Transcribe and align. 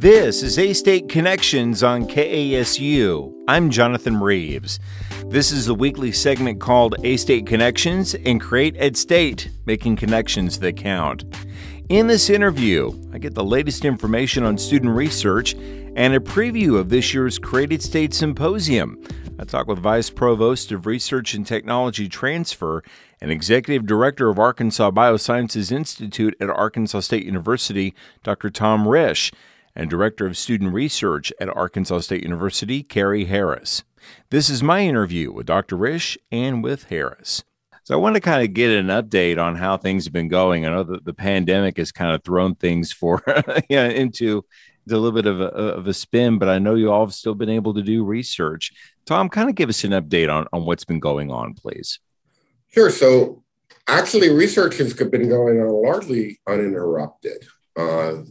This 0.00 0.42
is 0.42 0.58
A 0.58 0.72
State 0.72 1.10
Connections 1.10 1.82
on 1.82 2.08
KASU. 2.08 3.34
I'm 3.46 3.68
Jonathan 3.68 4.18
Reeves. 4.18 4.80
This 5.26 5.52
is 5.52 5.68
a 5.68 5.74
weekly 5.74 6.10
segment 6.10 6.58
called 6.58 6.94
A 7.04 7.18
State 7.18 7.46
Connections 7.46 8.14
and 8.14 8.40
Create 8.40 8.78
at 8.78 8.96
State, 8.96 9.50
making 9.66 9.96
connections 9.96 10.58
that 10.60 10.78
count. 10.78 11.24
In 11.90 12.06
this 12.06 12.30
interview, 12.30 12.98
I 13.12 13.18
get 13.18 13.34
the 13.34 13.44
latest 13.44 13.84
information 13.84 14.42
on 14.42 14.56
student 14.56 14.96
research 14.96 15.52
and 15.96 16.14
a 16.14 16.18
preview 16.18 16.78
of 16.78 16.88
this 16.88 17.12
year's 17.12 17.38
Create 17.38 17.70
at 17.70 17.82
State 17.82 18.14
Symposium. 18.14 18.98
I 19.38 19.44
talk 19.44 19.66
with 19.66 19.80
Vice 19.80 20.08
Provost 20.08 20.72
of 20.72 20.86
Research 20.86 21.34
and 21.34 21.46
Technology 21.46 22.08
Transfer 22.08 22.82
and 23.20 23.30
Executive 23.30 23.84
Director 23.84 24.30
of 24.30 24.38
Arkansas 24.38 24.92
Biosciences 24.92 25.70
Institute 25.70 26.34
at 26.40 26.48
Arkansas 26.48 27.00
State 27.00 27.26
University, 27.26 27.94
Dr. 28.22 28.48
Tom 28.48 28.86
Risch 28.86 29.30
and 29.74 29.88
Director 29.88 30.26
of 30.26 30.36
Student 30.36 30.72
Research 30.72 31.32
at 31.40 31.54
Arkansas 31.56 32.00
State 32.00 32.22
University, 32.22 32.82
Carrie 32.82 33.26
Harris. 33.26 33.84
This 34.30 34.48
is 34.50 34.62
my 34.62 34.80
interview 34.80 35.32
with 35.32 35.46
Dr. 35.46 35.76
Risch 35.76 36.16
and 36.30 36.62
with 36.62 36.84
Harris. 36.84 37.44
So 37.84 37.94
I 37.94 37.98
want 37.98 38.14
to 38.14 38.20
kind 38.20 38.42
of 38.42 38.54
get 38.54 38.70
an 38.70 38.86
update 38.86 39.38
on 39.38 39.56
how 39.56 39.76
things 39.76 40.04
have 40.04 40.12
been 40.12 40.28
going. 40.28 40.64
I 40.64 40.70
know 40.70 40.82
that 40.84 41.04
the 41.04 41.14
pandemic 41.14 41.76
has 41.78 41.92
kind 41.92 42.14
of 42.14 42.22
thrown 42.22 42.54
things 42.54 42.92
for 42.92 43.22
yeah, 43.68 43.86
into, 43.86 44.44
into 44.86 44.96
a 44.96 44.98
little 44.98 45.12
bit 45.12 45.26
of 45.26 45.40
a, 45.40 45.46
of 45.46 45.86
a 45.86 45.94
spin, 45.94 46.38
but 46.38 46.48
I 46.48 46.58
know 46.58 46.74
you 46.74 46.92
all 46.92 47.04
have 47.04 47.14
still 47.14 47.34
been 47.34 47.48
able 47.48 47.74
to 47.74 47.82
do 47.82 48.04
research. 48.04 48.72
Tom, 49.06 49.28
kind 49.28 49.48
of 49.48 49.56
give 49.56 49.68
us 49.68 49.82
an 49.84 49.90
update 49.92 50.32
on, 50.32 50.46
on 50.52 50.64
what's 50.64 50.84
been 50.84 51.00
going 51.00 51.30
on, 51.30 51.54
please. 51.54 51.98
Sure. 52.68 52.90
So 52.90 53.42
actually, 53.88 54.30
research 54.30 54.76
has 54.76 54.94
been 54.94 55.28
going 55.28 55.60
on 55.60 55.68
largely 55.68 56.38
uninterrupted. 56.46 57.44
Uh, 57.76 58.22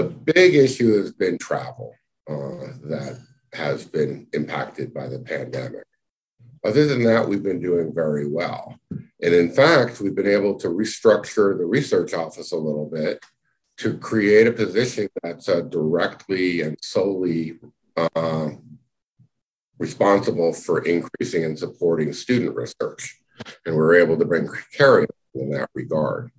the 0.00 0.08
big 0.08 0.54
issue 0.54 0.96
has 0.96 1.12
been 1.12 1.36
travel 1.36 1.94
uh, 2.26 2.72
that 2.84 3.20
has 3.52 3.84
been 3.84 4.26
impacted 4.32 4.94
by 4.94 5.06
the 5.06 5.18
pandemic. 5.18 5.84
Other 6.64 6.86
than 6.86 7.04
that, 7.04 7.28
we've 7.28 7.42
been 7.42 7.60
doing 7.60 7.92
very 7.94 8.26
well. 8.26 8.78
And 8.90 9.34
in 9.34 9.52
fact, 9.52 10.00
we've 10.00 10.14
been 10.14 10.26
able 10.26 10.58
to 10.60 10.68
restructure 10.68 11.56
the 11.56 11.66
research 11.66 12.14
office 12.14 12.52
a 12.52 12.56
little 12.56 12.88
bit 12.90 13.22
to 13.78 13.98
create 13.98 14.46
a 14.46 14.52
position 14.52 15.08
that's 15.22 15.50
uh, 15.50 15.60
directly 15.62 16.62
and 16.62 16.78
solely 16.80 17.58
uh, 17.96 18.50
responsible 19.78 20.54
for 20.54 20.82
increasing 20.84 21.44
and 21.44 21.58
supporting 21.58 22.12
student 22.14 22.56
research. 22.56 23.20
And 23.66 23.74
we're 23.76 23.96
able 23.96 24.18
to 24.18 24.24
bring 24.24 24.48
Carrie 24.76 25.06
in 25.34 25.50
that 25.50 25.68
regard. 25.74 26.30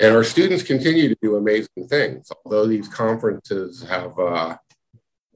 And 0.00 0.14
our 0.14 0.24
students 0.24 0.62
continue 0.62 1.08
to 1.08 1.16
do 1.22 1.36
amazing 1.36 1.88
things. 1.88 2.30
Although 2.44 2.66
these 2.66 2.88
conferences 2.88 3.82
have 3.82 4.18
uh, 4.18 4.56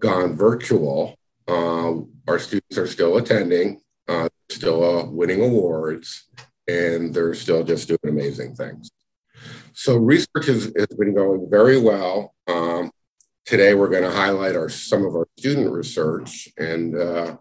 gone 0.01 0.37
virtual, 0.37 1.17
uh, 1.49 1.95
our 2.27 2.39
students 2.39 2.79
are 2.79 2.87
still 2.87 3.17
attending, 3.19 3.81
uh, 4.09 4.29
still 4.51 4.83
uh, 4.85 5.05
winning 5.07 5.43
awards, 5.43 6.29
and 6.67 7.15
they're 7.15 7.35
still 7.35 7.63
just 7.63 7.89
doing 7.89 7.99
amazing 8.05 8.55
things. 8.55 8.91
So 9.73 9.97
research 9.97 10.47
has, 10.47 10.73
has 10.77 10.87
been 10.99 11.15
going 11.15 11.49
very 11.51 11.79
well. 11.79 12.35
Um, 12.49 12.91
today 13.45 13.75
we're 13.75 13.91
going 13.91 14.03
to 14.03 14.11
highlight 14.11 14.57
our 14.57 14.69
some 14.69 15.05
of 15.05 15.15
our 15.15 15.29
student 15.39 15.71
research 15.71 16.49
and 16.59 16.97
uh, 16.97 17.37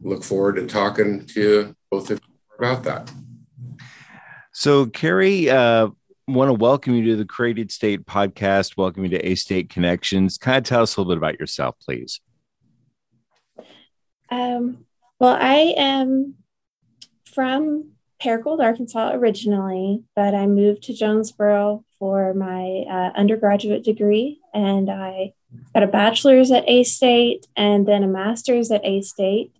look 0.00 0.22
forward 0.22 0.56
to 0.56 0.66
talking 0.66 1.26
to 1.26 1.74
both 1.90 2.10
of 2.10 2.20
you 2.20 2.34
about 2.58 2.84
that. 2.84 3.10
So, 4.56 4.86
Carrie, 4.86 5.50
uh, 5.50 5.88
want 6.28 6.48
to 6.48 6.52
welcome 6.52 6.94
you 6.94 7.04
to 7.06 7.16
the 7.16 7.24
Create 7.24 7.58
at 7.58 7.72
State 7.72 8.06
podcast. 8.06 8.76
Welcome 8.76 9.02
you 9.02 9.10
to 9.10 9.26
A 9.26 9.34
State 9.34 9.68
Connections. 9.68 10.38
Kind 10.38 10.58
of 10.58 10.62
tell 10.62 10.82
us 10.82 10.94
a 10.94 11.00
little 11.00 11.12
bit 11.12 11.18
about 11.18 11.40
yourself, 11.40 11.74
please. 11.84 12.20
Um, 14.30 14.86
well, 15.18 15.36
I 15.40 15.74
am 15.76 16.36
from 17.24 17.94
Paragould, 18.22 18.62
Arkansas 18.62 19.10
originally, 19.14 20.04
but 20.14 20.36
I 20.36 20.46
moved 20.46 20.84
to 20.84 20.94
Jonesboro 20.94 21.84
for 21.98 22.32
my 22.32 22.84
uh, 22.88 23.10
undergraduate 23.18 23.82
degree, 23.82 24.38
and 24.54 24.88
I 24.88 25.32
got 25.74 25.82
a 25.82 25.88
bachelor's 25.88 26.52
at 26.52 26.62
A 26.68 26.84
State 26.84 27.48
and 27.56 27.88
then 27.88 28.04
a 28.04 28.08
master's 28.08 28.70
at 28.70 28.84
A 28.84 29.02
State. 29.02 29.50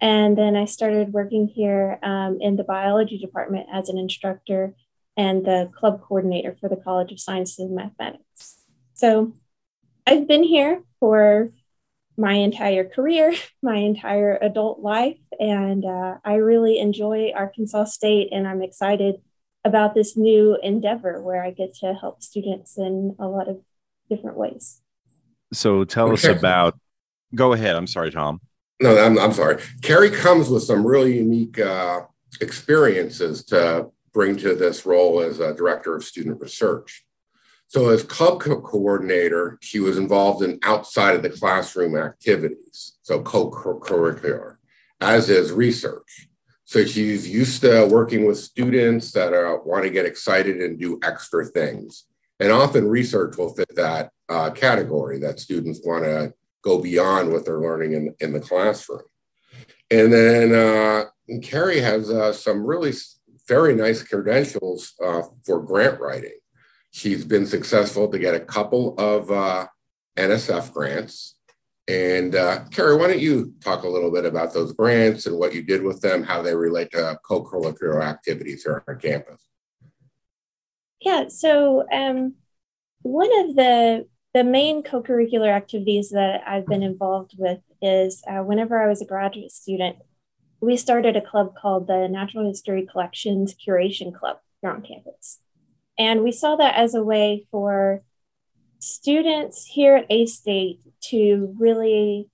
And 0.00 0.36
then 0.36 0.56
I 0.56 0.66
started 0.66 1.12
working 1.12 1.46
here 1.48 1.98
um, 2.02 2.38
in 2.40 2.56
the 2.56 2.64
biology 2.64 3.18
department 3.18 3.66
as 3.72 3.88
an 3.88 3.98
instructor 3.98 4.74
and 5.16 5.44
the 5.44 5.70
club 5.74 6.02
coordinator 6.02 6.56
for 6.60 6.68
the 6.68 6.76
College 6.76 7.12
of 7.12 7.20
Sciences 7.20 7.58
and 7.60 7.74
Mathematics. 7.74 8.62
So 8.94 9.32
I've 10.06 10.28
been 10.28 10.42
here 10.42 10.82
for 11.00 11.50
my 12.16 12.34
entire 12.34 12.84
career, 12.84 13.34
my 13.62 13.76
entire 13.76 14.38
adult 14.40 14.80
life, 14.80 15.18
and 15.38 15.84
uh, 15.84 16.16
I 16.24 16.34
really 16.34 16.78
enjoy 16.78 17.32
Arkansas 17.34 17.84
State, 17.84 18.28
and 18.32 18.46
I'm 18.46 18.62
excited 18.62 19.16
about 19.64 19.94
this 19.94 20.16
new 20.16 20.56
endeavor 20.62 21.20
where 21.22 21.42
I 21.42 21.50
get 21.50 21.74
to 21.76 21.92
help 21.94 22.22
students 22.22 22.78
in 22.78 23.16
a 23.18 23.26
lot 23.26 23.48
of 23.48 23.60
different 24.08 24.36
ways. 24.36 24.80
So 25.52 25.84
tell 25.84 26.12
us 26.12 26.24
about. 26.24 26.78
Go 27.34 27.52
ahead. 27.52 27.74
I'm 27.74 27.86
sorry, 27.86 28.10
Tom. 28.10 28.40
No, 28.80 28.98
I'm, 28.98 29.18
I'm 29.18 29.32
sorry. 29.32 29.62
Carrie 29.82 30.10
comes 30.10 30.48
with 30.48 30.62
some 30.62 30.86
really 30.86 31.16
unique 31.16 31.58
uh, 31.58 32.02
experiences 32.40 33.44
to 33.44 33.90
bring 34.12 34.36
to 34.38 34.54
this 34.54 34.84
role 34.84 35.20
as 35.20 35.40
a 35.40 35.54
director 35.54 35.94
of 35.94 36.04
student 36.04 36.40
research. 36.40 37.04
So, 37.68 37.88
as 37.88 38.02
club 38.02 38.40
co- 38.40 38.60
coordinator, 38.60 39.58
she 39.60 39.80
was 39.80 39.98
involved 39.98 40.42
in 40.42 40.58
outside 40.62 41.16
of 41.16 41.22
the 41.22 41.30
classroom 41.30 41.96
activities, 41.96 42.98
so 43.02 43.20
co 43.22 43.50
curricular, 43.50 44.56
as 45.00 45.28
is 45.28 45.52
research. 45.52 46.28
So, 46.64 46.84
she's 46.84 47.28
used 47.28 47.62
to 47.62 47.86
working 47.90 48.24
with 48.24 48.38
students 48.38 49.10
that 49.12 49.32
are, 49.32 49.60
want 49.62 49.84
to 49.84 49.90
get 49.90 50.06
excited 50.06 50.60
and 50.60 50.78
do 50.78 51.00
extra 51.02 51.44
things. 51.44 52.04
And 52.38 52.52
often 52.52 52.86
research 52.86 53.36
will 53.36 53.54
fit 53.54 53.74
that 53.74 54.10
uh, 54.28 54.50
category 54.50 55.18
that 55.20 55.40
students 55.40 55.80
want 55.84 56.04
to 56.04 56.34
go 56.66 56.82
beyond 56.82 57.32
what 57.32 57.44
they're 57.44 57.60
learning 57.60 57.92
in, 57.92 58.14
in 58.18 58.32
the 58.32 58.40
classroom. 58.40 59.02
And 59.88 60.12
then 60.12 60.52
uh, 60.52 61.04
Carrie 61.40 61.80
has 61.80 62.10
uh, 62.10 62.32
some 62.32 62.66
really 62.66 62.92
very 63.46 63.74
nice 63.76 64.02
credentials 64.02 64.92
uh, 65.02 65.22
for 65.44 65.62
grant 65.62 66.00
writing. 66.00 66.38
She's 66.90 67.24
been 67.24 67.46
successful 67.46 68.08
to 68.08 68.18
get 68.18 68.34
a 68.34 68.40
couple 68.40 68.96
of 68.98 69.30
uh, 69.30 69.68
NSF 70.16 70.72
grants. 70.72 71.36
And 71.86 72.34
uh, 72.34 72.64
Carrie, 72.72 72.96
why 72.96 73.06
don't 73.06 73.20
you 73.20 73.54
talk 73.62 73.84
a 73.84 73.88
little 73.88 74.10
bit 74.10 74.24
about 74.24 74.52
those 74.52 74.72
grants 74.72 75.26
and 75.26 75.38
what 75.38 75.54
you 75.54 75.62
did 75.62 75.84
with 75.84 76.00
them, 76.00 76.24
how 76.24 76.42
they 76.42 76.56
relate 76.56 76.90
to 76.92 77.16
co-curricular 77.24 78.02
activities 78.02 78.64
here 78.64 78.82
on 78.88 78.98
campus? 78.98 79.40
Yeah, 81.00 81.28
so 81.28 81.86
um, 81.92 82.34
one 83.02 83.30
of 83.38 83.54
the 83.54 84.08
the 84.36 84.44
main 84.44 84.82
co-curricular 84.82 85.48
activities 85.48 86.10
that 86.10 86.42
I've 86.46 86.66
been 86.66 86.82
involved 86.82 87.36
with 87.38 87.60
is 87.80 88.22
uh, 88.28 88.42
whenever 88.42 88.78
I 88.78 88.86
was 88.86 89.00
a 89.00 89.06
graduate 89.06 89.50
student, 89.50 89.96
we 90.60 90.76
started 90.76 91.16
a 91.16 91.22
club 91.22 91.54
called 91.56 91.86
the 91.86 92.06
Natural 92.06 92.46
History 92.46 92.86
Collections 92.86 93.54
Curation 93.54 94.14
Club 94.14 94.36
here 94.60 94.72
on 94.72 94.82
campus. 94.82 95.38
And 95.98 96.22
we 96.22 96.32
saw 96.32 96.54
that 96.56 96.74
as 96.76 96.94
a 96.94 97.02
way 97.02 97.46
for 97.50 98.02
students 98.78 99.64
here 99.64 99.96
at 99.96 100.06
A 100.10 100.26
State 100.26 100.80
to 101.04 101.54
really 101.58 102.28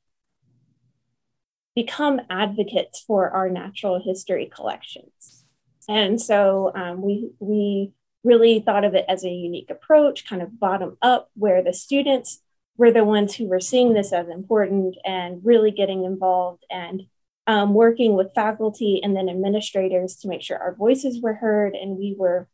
become 1.77 2.21
advocates 2.29 2.99
for 2.99 3.31
our 3.31 3.49
natural 3.49 4.03
history 4.03 4.51
collections. 4.53 5.45
And 5.89 6.21
so 6.21 6.73
um, 6.75 7.01
we, 7.01 7.31
we 7.39 7.93
really 8.25 8.61
thought 8.61 8.85
of 8.85 8.95
it 8.95 9.05
as 9.09 9.25
a 9.25 9.31
unique 9.31 9.71
approach, 9.71 10.29
kind 10.29 10.43
of 10.43 10.59
bottom 10.59 10.97
up, 11.03 11.31
where 11.35 11.63
the 11.63 11.73
students 11.73 12.41
were 12.77 12.93
the 12.93 13.05
ones 13.05 13.35
who 13.35 13.47
were 13.47 13.61
seeing 13.61 13.93
this 13.93 14.13
as 14.13 14.29
important 14.29 14.97
and 15.05 15.45
really 15.45 15.71
getting 15.71 16.05
involved 16.05 16.65
and 16.71 17.03
um, 17.47 17.75
working 17.75 18.15
with 18.15 18.35
faculty 18.35 19.01
and 19.03 19.17
then 19.17 19.29
administrators 19.29 20.17
to 20.17 20.29
make 20.29 20.43
sure 20.43 20.59
our 20.59 20.75
voices 20.75 21.21
were 21.21 21.35
heard 21.35 21.75
and 21.75 21.99
we 21.99 22.15
were 22.17 22.49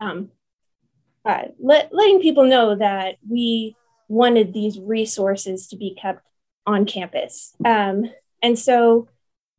um, 0.00 0.30
uh, 1.24 1.44
let, 1.60 1.94
letting 1.94 2.20
people 2.20 2.44
know 2.44 2.74
that 2.76 3.16
we 3.28 3.76
wanted 4.08 4.52
these 4.52 4.78
resources 4.78 5.68
to 5.68 5.76
be 5.76 5.94
kept 5.94 6.22
on 6.66 6.84
campus. 6.84 7.54
Um, 7.64 8.10
and 8.42 8.58
so 8.58 9.08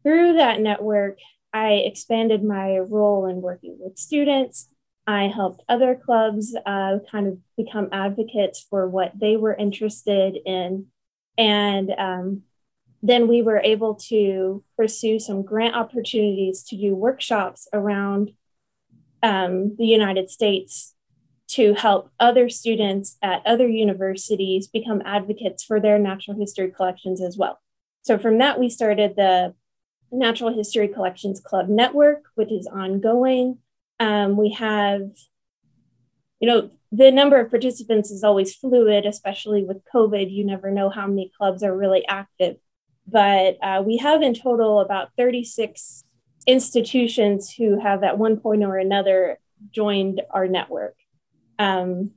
through 0.03 0.33
that 0.33 0.59
network, 0.59 1.19
I 1.53 1.73
expanded 1.85 2.43
my 2.43 2.77
role 2.77 3.25
in 3.25 3.41
working 3.41 3.77
with 3.79 3.97
students 3.97 4.67
I 5.09 5.27
helped 5.27 5.63
other 5.67 5.95
clubs 5.95 6.55
uh, 6.67 6.99
kind 7.11 7.25
of 7.25 7.39
become 7.57 7.89
advocates 7.91 8.63
for 8.69 8.87
what 8.87 9.19
they 9.19 9.37
were 9.37 9.55
interested 9.55 10.37
in. 10.45 10.85
And 11.35 11.91
um, 11.97 12.43
then 13.01 13.27
we 13.27 13.41
were 13.41 13.57
able 13.57 13.95
to 14.09 14.63
pursue 14.77 15.17
some 15.17 15.41
grant 15.41 15.75
opportunities 15.75 16.61
to 16.65 16.77
do 16.77 16.93
workshops 16.93 17.67
around 17.73 18.33
um, 19.23 19.75
the 19.79 19.87
United 19.87 20.29
States 20.29 20.93
to 21.47 21.73
help 21.73 22.11
other 22.19 22.47
students 22.47 23.17
at 23.23 23.41
other 23.47 23.67
universities 23.67 24.67
become 24.67 25.01
advocates 25.05 25.63
for 25.63 25.79
their 25.79 25.97
natural 25.97 26.37
history 26.37 26.69
collections 26.69 27.19
as 27.19 27.35
well. 27.35 27.59
So 28.03 28.19
from 28.19 28.37
that, 28.37 28.59
we 28.59 28.69
started 28.69 29.15
the 29.15 29.55
Natural 30.11 30.53
History 30.53 30.87
Collections 30.87 31.39
Club 31.39 31.67
Network, 31.67 32.25
which 32.35 32.51
is 32.51 32.67
ongoing. 32.67 33.57
Um, 33.99 34.37
we 34.37 34.51
have, 34.51 35.01
you 36.39 36.47
know, 36.47 36.69
the 36.91 37.11
number 37.11 37.39
of 37.39 37.49
participants 37.49 38.09
is 38.09 38.23
always 38.23 38.55
fluid, 38.55 39.05
especially 39.05 39.63
with 39.63 39.83
COVID. 39.93 40.31
You 40.31 40.45
never 40.45 40.71
know 40.71 40.89
how 40.89 41.05
many 41.07 41.31
clubs 41.37 41.63
are 41.63 41.75
really 41.75 42.07
active. 42.07 42.57
But 43.07 43.57
uh, 43.61 43.83
we 43.85 43.97
have 43.97 44.21
in 44.21 44.33
total 44.33 44.79
about 44.79 45.09
36 45.17 46.03
institutions 46.47 47.53
who 47.53 47.79
have 47.79 48.03
at 48.03 48.17
one 48.17 48.37
point 48.37 48.63
or 48.63 48.77
another 48.77 49.39
joined 49.71 50.21
our 50.31 50.47
network. 50.47 50.95
Um, 51.57 52.11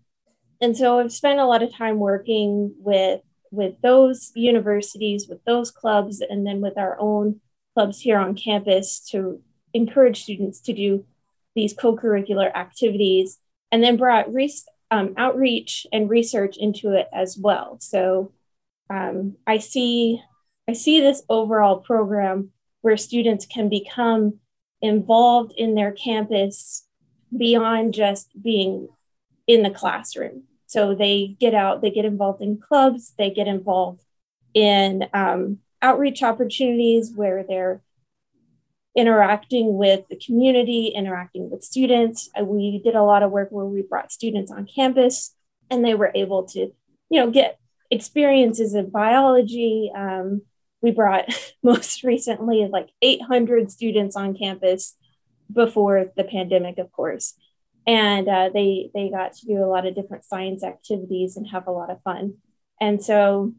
and 0.60 0.76
so 0.76 1.00
I've 1.00 1.12
spent 1.12 1.40
a 1.40 1.46
lot 1.46 1.62
of 1.62 1.74
time 1.74 1.98
working 1.98 2.74
with 2.78 3.20
with 3.50 3.74
those 3.82 4.32
universities, 4.34 5.28
with 5.28 5.44
those 5.44 5.70
clubs, 5.70 6.22
and 6.22 6.46
then 6.46 6.62
with 6.62 6.78
our 6.78 6.98
own 6.98 7.40
clubs 7.74 8.00
here 8.00 8.18
on 8.18 8.34
campus 8.34 8.98
to 9.10 9.42
encourage 9.74 10.22
students 10.22 10.60
to 10.60 10.72
do 10.72 11.04
these 11.54 11.74
co-curricular 11.74 12.54
activities, 12.54 13.38
and 13.70 13.82
then 13.82 13.96
brought 13.96 14.26
um, 14.90 15.14
outreach 15.16 15.86
and 15.92 16.10
research 16.10 16.56
into 16.58 16.92
it 16.92 17.08
as 17.12 17.38
well. 17.38 17.78
So 17.80 18.32
um, 18.90 19.36
I 19.46 19.58
see 19.58 20.22
I 20.68 20.74
see 20.74 21.00
this 21.00 21.22
overall 21.28 21.78
program 21.78 22.50
where 22.82 22.96
students 22.96 23.46
can 23.46 23.68
become 23.68 24.38
involved 24.80 25.52
in 25.56 25.74
their 25.74 25.92
campus 25.92 26.86
beyond 27.36 27.94
just 27.94 28.30
being 28.40 28.88
in 29.46 29.62
the 29.62 29.70
classroom. 29.70 30.44
So 30.66 30.94
they 30.94 31.36
get 31.38 31.54
out, 31.54 31.82
they 31.82 31.90
get 31.90 32.04
involved 32.04 32.42
in 32.42 32.58
clubs, 32.58 33.12
they 33.18 33.30
get 33.30 33.46
involved 33.46 34.02
in 34.54 35.08
um, 35.12 35.58
outreach 35.80 36.22
opportunities 36.22 37.12
where 37.14 37.44
they're 37.46 37.82
interacting 38.96 39.76
with 39.76 40.06
the 40.08 40.16
community, 40.16 40.88
interacting 40.88 41.50
with 41.50 41.62
students. 41.62 42.30
Uh, 42.38 42.44
we 42.44 42.80
did 42.84 42.94
a 42.94 43.02
lot 43.02 43.22
of 43.22 43.30
work 43.30 43.48
where 43.50 43.64
we 43.64 43.82
brought 43.82 44.12
students 44.12 44.50
on 44.52 44.66
campus 44.66 45.34
and 45.70 45.84
they 45.84 45.94
were 45.94 46.12
able 46.14 46.44
to, 46.44 46.70
you 47.08 47.20
know, 47.20 47.30
get 47.30 47.58
experiences 47.90 48.74
in 48.74 48.90
biology. 48.90 49.90
Um, 49.94 50.42
we 50.80 50.90
brought 50.90 51.28
most 51.62 52.02
recently 52.02 52.68
like 52.70 52.90
800 53.00 53.70
students 53.70 54.16
on 54.16 54.36
campus 54.36 54.96
before 55.52 56.10
the 56.16 56.24
pandemic, 56.24 56.78
of 56.78 56.90
course 56.92 57.34
and 57.86 58.28
uh, 58.28 58.50
they 58.52 58.90
they 58.94 59.10
got 59.10 59.34
to 59.34 59.46
do 59.46 59.64
a 59.64 59.66
lot 59.66 59.86
of 59.86 59.94
different 59.94 60.24
science 60.24 60.62
activities 60.62 61.36
and 61.36 61.48
have 61.48 61.66
a 61.66 61.72
lot 61.72 61.90
of 61.90 62.02
fun 62.02 62.34
and 62.80 63.02
so 63.02 63.52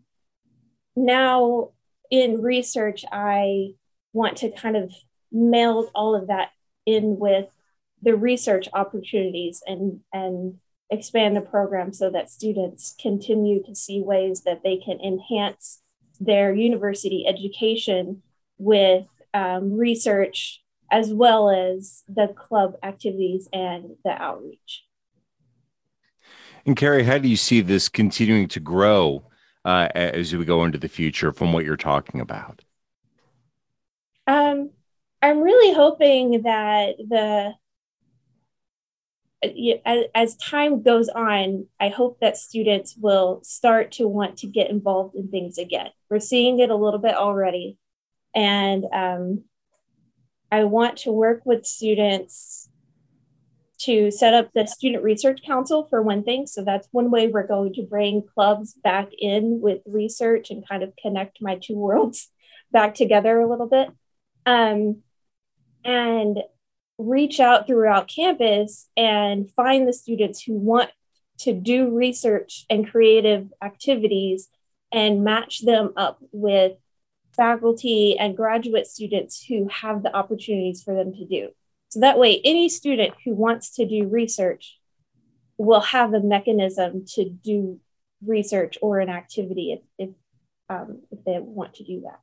now 0.95 1.69
in 2.09 2.41
research 2.41 3.03
i 3.11 3.69
want 4.13 4.37
to 4.37 4.51
kind 4.51 4.77
of 4.77 4.93
meld 5.33 5.89
all 5.93 6.15
of 6.15 6.27
that 6.27 6.49
in 6.85 7.17
with 7.17 7.47
the 8.01 8.15
research 8.15 8.67
opportunities 8.73 9.63
and 9.65 10.01
and 10.13 10.59
expand 10.89 11.35
the 11.35 11.41
program 11.41 11.91
so 11.91 12.09
that 12.09 12.29
students 12.29 12.95
continue 13.01 13.63
to 13.63 13.73
see 13.73 14.01
ways 14.01 14.43
that 14.43 14.61
they 14.63 14.77
can 14.77 14.99
enhance 15.01 15.81
their 16.19 16.53
university 16.53 17.25
education 17.27 18.21
with 18.57 19.05
um, 19.33 19.73
research 19.73 20.61
as 20.91 21.11
well 21.11 21.49
as 21.49 22.03
the 22.07 22.27
club 22.27 22.75
activities 22.83 23.49
and 23.51 23.95
the 24.05 24.11
outreach. 24.11 24.83
And 26.65 26.75
Carrie, 26.75 27.03
how 27.03 27.17
do 27.17 27.27
you 27.27 27.35
see 27.35 27.61
this 27.61 27.89
continuing 27.89 28.47
to 28.49 28.59
grow 28.59 29.25
uh, 29.65 29.87
as 29.95 30.35
we 30.35 30.45
go 30.45 30.63
into 30.63 30.77
the 30.77 30.87
future 30.87 31.33
from 31.33 31.51
what 31.51 31.65
you're 31.65 31.75
talking 31.75 32.21
about? 32.21 32.63
Um, 34.27 34.69
I'm 35.23 35.39
really 35.39 35.73
hoping 35.73 36.41
that 36.41 36.97
the 36.97 37.53
as, 39.85 40.05
as 40.13 40.35
time 40.35 40.83
goes 40.83 41.07
on, 41.07 41.67
I 41.79 41.87
hope 41.87 42.19
that 42.19 42.35
students 42.35 42.97
will 42.97 43.39
start 43.41 43.93
to 43.93 44.07
want 44.07 44.39
to 44.39 44.47
get 44.47 44.69
involved 44.69 45.15
in 45.15 45.29
things 45.29 45.57
again. 45.57 45.91
We're 46.09 46.19
seeing 46.19 46.59
it 46.59 46.69
a 46.69 46.75
little 46.75 46.99
bit 46.99 47.15
already, 47.15 47.77
and 48.35 48.83
um, 48.93 49.45
I 50.51 50.65
want 50.65 50.97
to 50.99 51.11
work 51.13 51.43
with 51.45 51.65
students 51.65 52.67
to 53.79 54.11
set 54.11 54.33
up 54.33 54.49
the 54.53 54.67
Student 54.67 55.03
Research 55.05 55.39
Council 55.45 55.87
for 55.89 56.01
one 56.01 56.23
thing. 56.25 56.47
So 56.47 56.65
that's 56.65 56.89
one 56.91 57.11
way 57.11 57.27
we're 57.27 57.47
going 57.47 57.73
to 57.75 57.83
bring 57.83 58.23
clubs 58.33 58.73
back 58.73 59.07
in 59.17 59.61
with 59.61 59.79
research 59.85 60.51
and 60.51 60.67
kind 60.67 60.83
of 60.83 60.91
connect 61.01 61.41
my 61.41 61.59
two 61.61 61.77
worlds 61.77 62.29
back 62.73 62.93
together 62.93 63.39
a 63.39 63.49
little 63.49 63.67
bit. 63.67 63.87
Um, 64.45 65.01
and 65.83 66.39
reach 66.97 67.39
out 67.39 67.67
throughout 67.67 68.07
campus 68.07 68.87
and 68.95 69.51
find 69.51 69.87
the 69.87 69.93
students 69.93 70.41
who 70.41 70.53
want 70.53 70.89
to 71.39 71.53
do 71.53 71.89
research 71.95 72.65
and 72.69 72.89
creative 72.89 73.51
activities 73.61 74.49
and 74.91 75.23
match 75.23 75.61
them 75.65 75.91
up 75.97 76.19
with 76.31 76.73
faculty 77.35 78.17
and 78.17 78.37
graduate 78.37 78.85
students 78.85 79.43
who 79.43 79.67
have 79.69 80.03
the 80.03 80.15
opportunities 80.15 80.83
for 80.83 80.93
them 80.93 81.13
to 81.13 81.25
do. 81.25 81.49
So 81.89 81.99
that 81.99 82.19
way, 82.19 82.41
any 82.43 82.69
student 82.69 83.13
who 83.25 83.33
wants 83.33 83.75
to 83.75 83.87
do 83.87 84.07
research 84.07 84.79
will 85.57 85.81
have 85.81 86.13
a 86.13 86.19
mechanism 86.19 87.05
to 87.15 87.29
do 87.29 87.79
research 88.25 88.77
or 88.81 88.99
an 88.99 89.09
activity 89.09 89.73
if, 89.73 90.09
if, 90.09 90.15
um, 90.69 91.01
if 91.11 91.23
they 91.23 91.39
want 91.39 91.75
to 91.75 91.83
do 91.83 92.01
that. 92.01 92.19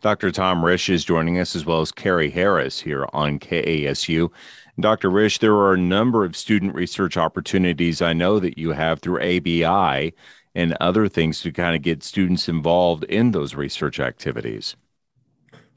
Dr. 0.00 0.30
Tom 0.30 0.62
Risch 0.62 0.88
is 0.88 1.04
joining 1.04 1.38
us 1.38 1.54
as 1.54 1.66
well 1.66 1.80
as 1.80 1.92
Carrie 1.92 2.30
Harris 2.30 2.80
here 2.80 3.06
on 3.12 3.38
KASU. 3.38 4.30
Dr. 4.78 5.10
Risch, 5.10 5.38
there 5.38 5.54
are 5.54 5.74
a 5.74 5.78
number 5.78 6.24
of 6.24 6.36
student 6.36 6.74
research 6.74 7.16
opportunities 7.16 8.00
I 8.00 8.12
know 8.12 8.38
that 8.38 8.58
you 8.58 8.70
have 8.70 9.00
through 9.00 9.20
ABI 9.20 10.14
and 10.54 10.76
other 10.80 11.08
things 11.08 11.40
to 11.42 11.52
kind 11.52 11.76
of 11.76 11.82
get 11.82 12.02
students 12.02 12.48
involved 12.48 13.04
in 13.04 13.30
those 13.30 13.54
research 13.54 14.00
activities? 14.00 14.76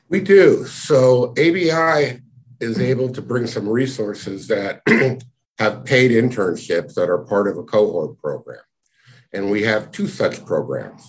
We 0.09 0.19
do. 0.19 0.65
So 0.65 1.31
ABI 1.31 2.21
is 2.59 2.79
able 2.79 3.09
to 3.09 3.21
bring 3.21 3.47
some 3.47 3.67
resources 3.67 4.47
that 4.47 4.81
have 5.59 5.85
paid 5.85 6.11
internships 6.11 6.93
that 6.95 7.09
are 7.09 7.19
part 7.19 7.47
of 7.47 7.57
a 7.57 7.63
cohort 7.63 8.19
program. 8.19 8.61
And 9.31 9.49
we 9.49 9.63
have 9.63 9.91
two 9.91 10.07
such 10.07 10.45
programs. 10.45 11.03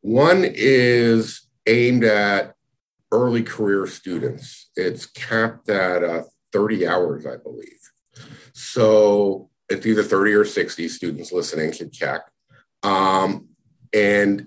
One 0.00 0.44
is 0.44 1.45
aimed 1.66 2.04
at 2.04 2.54
early 3.12 3.42
career 3.42 3.86
students. 3.86 4.70
It's 4.76 5.06
capped 5.06 5.68
at 5.68 6.02
uh, 6.02 6.22
30 6.52 6.86
hours, 6.86 7.26
I 7.26 7.36
believe. 7.36 7.70
So 8.52 9.50
it's 9.68 9.86
either 9.86 10.02
30 10.02 10.32
or 10.32 10.44
60 10.44 10.88
students 10.88 11.32
listening 11.32 11.72
should 11.72 11.92
check. 11.92 12.22
Um, 12.82 13.48
and 13.92 14.46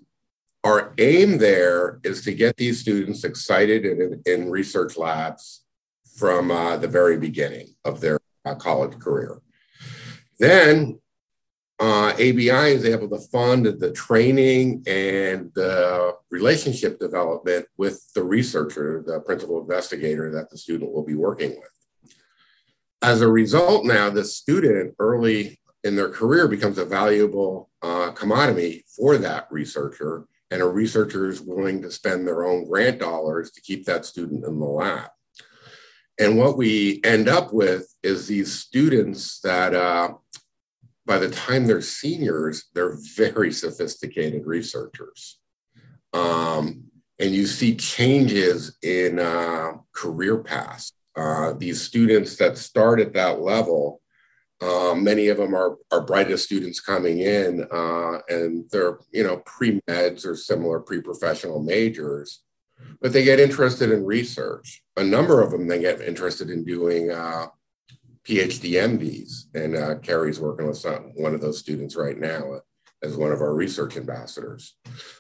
our 0.64 0.94
aim 0.98 1.38
there 1.38 2.00
is 2.04 2.24
to 2.24 2.34
get 2.34 2.58
these 2.58 2.80
students 2.80 3.24
excited 3.24 3.86
in, 3.86 4.22
in 4.26 4.50
research 4.50 4.98
labs 4.98 5.64
from 6.16 6.52
uh, 6.52 6.78
the 6.78 6.88
very 6.88 7.18
beginning 7.18 7.76
of 7.86 8.02
their 8.02 8.20
uh, 8.46 8.56
college 8.56 9.00
career. 9.00 9.40
Then 10.38 11.00
uh, 11.80 12.12
ABI 12.14 12.74
is 12.74 12.84
able 12.84 13.10
to 13.10 13.20
fund 13.30 13.66
the 13.66 13.92
training 13.92 14.84
and 14.86 15.52
the 15.56 16.14
relationship 16.30 17.00
development 17.00 17.66
with 17.78 18.12
the 18.14 18.24
researcher, 18.24 19.04
the 19.06 19.22
principal 19.22 19.62
investigator 19.62 20.30
that 20.32 20.50
the 20.50 20.58
student 20.58 20.92
will 20.92 21.06
be 21.06 21.16
working 21.16 21.52
with. 21.52 22.14
As 23.02 23.22
a 23.22 23.30
result, 23.30 23.86
now 23.86 24.10
the 24.10 24.26
student 24.26 24.94
early 25.00 25.62
in 25.86 25.96
their 25.96 26.10
career 26.10 26.50
becomes 26.50 26.78
a 26.78 26.86
valuable 26.86 27.70
uh, 27.82 28.12
commodity 28.12 28.84
for 28.94 29.18
that 29.18 29.48
researcher, 29.50 30.26
and 30.52 30.62
a 30.62 30.68
researcher 30.68 31.30
is 31.30 31.40
willing 31.40 31.82
to 31.82 31.92
spend 31.92 32.28
their 32.28 32.44
own 32.44 32.68
grant 32.68 33.00
dollars 33.00 33.52
to 33.52 33.62
keep 33.62 33.86
that 33.86 34.06
student 34.06 34.44
in 34.44 34.60
the 34.60 34.66
lab. 34.66 35.10
And 36.20 36.38
what 36.38 36.58
we 36.58 37.00
end 37.06 37.30
up 37.30 37.54
with 37.54 37.96
is 38.04 38.28
these 38.28 38.54
students 38.54 39.40
that, 39.42 39.74
uh, 39.74 40.16
by 41.10 41.18
the 41.18 41.30
time 41.30 41.66
they're 41.66 41.82
seniors, 41.82 42.70
they're 42.76 42.96
very 43.18 43.52
sophisticated 43.52 44.46
researchers. 44.46 45.40
Um, 46.14 46.84
and 47.20 47.32
you 47.32 47.48
see 47.48 47.76
changes 47.76 48.78
in 48.84 49.20
uh, 49.20 49.72
career 49.92 50.38
paths. 50.38 50.94
Uh, 51.16 51.54
these 51.58 51.82
students 51.82 52.38
that 52.38 52.58
start 52.58 53.02
at 53.02 53.14
that 53.14 53.42
level 53.42 54.02
um, 54.62 55.04
many 55.04 55.30
of 55.30 55.38
them 55.38 55.56
are 55.56 55.78
our 55.92 56.02
brightest 56.02 56.46
students 56.46 56.82
coming 56.82 57.20
in, 57.20 57.66
uh, 57.72 58.20
and 58.28 58.70
they're 58.72 59.00
you 59.12 59.24
know 59.24 59.38
pre 59.46 59.80
meds 59.88 60.26
or 60.26 60.36
similar 60.36 60.82
pre 60.82 61.02
professional 61.02 61.62
majors, 61.62 62.44
but 63.02 63.14
they 63.14 63.24
get 63.24 63.40
interested 63.40 63.90
in 63.90 64.04
research. 64.04 64.84
A 64.98 65.04
number 65.04 65.42
of 65.42 65.52
them 65.52 65.68
they 65.68 65.80
get 65.80 66.02
interested 66.02 66.50
in 66.50 66.66
doing 66.66 67.10
uh, 67.10 67.48
PhD 68.28 68.72
MDs. 68.72 69.46
And 69.54 69.76
uh, 69.76 70.00
Carrie's 70.00 70.40
working 70.40 70.68
with 70.68 70.78
some, 70.78 71.12
one 71.16 71.34
of 71.34 71.42
those 71.42 71.60
students 71.60 71.96
right 71.96 72.18
now 72.18 72.54
uh, 72.54 72.60
as 73.02 73.16
one 73.16 73.32
of 73.32 73.42
our 73.42 73.54
research 73.54 73.98
ambassadors. 73.98 74.76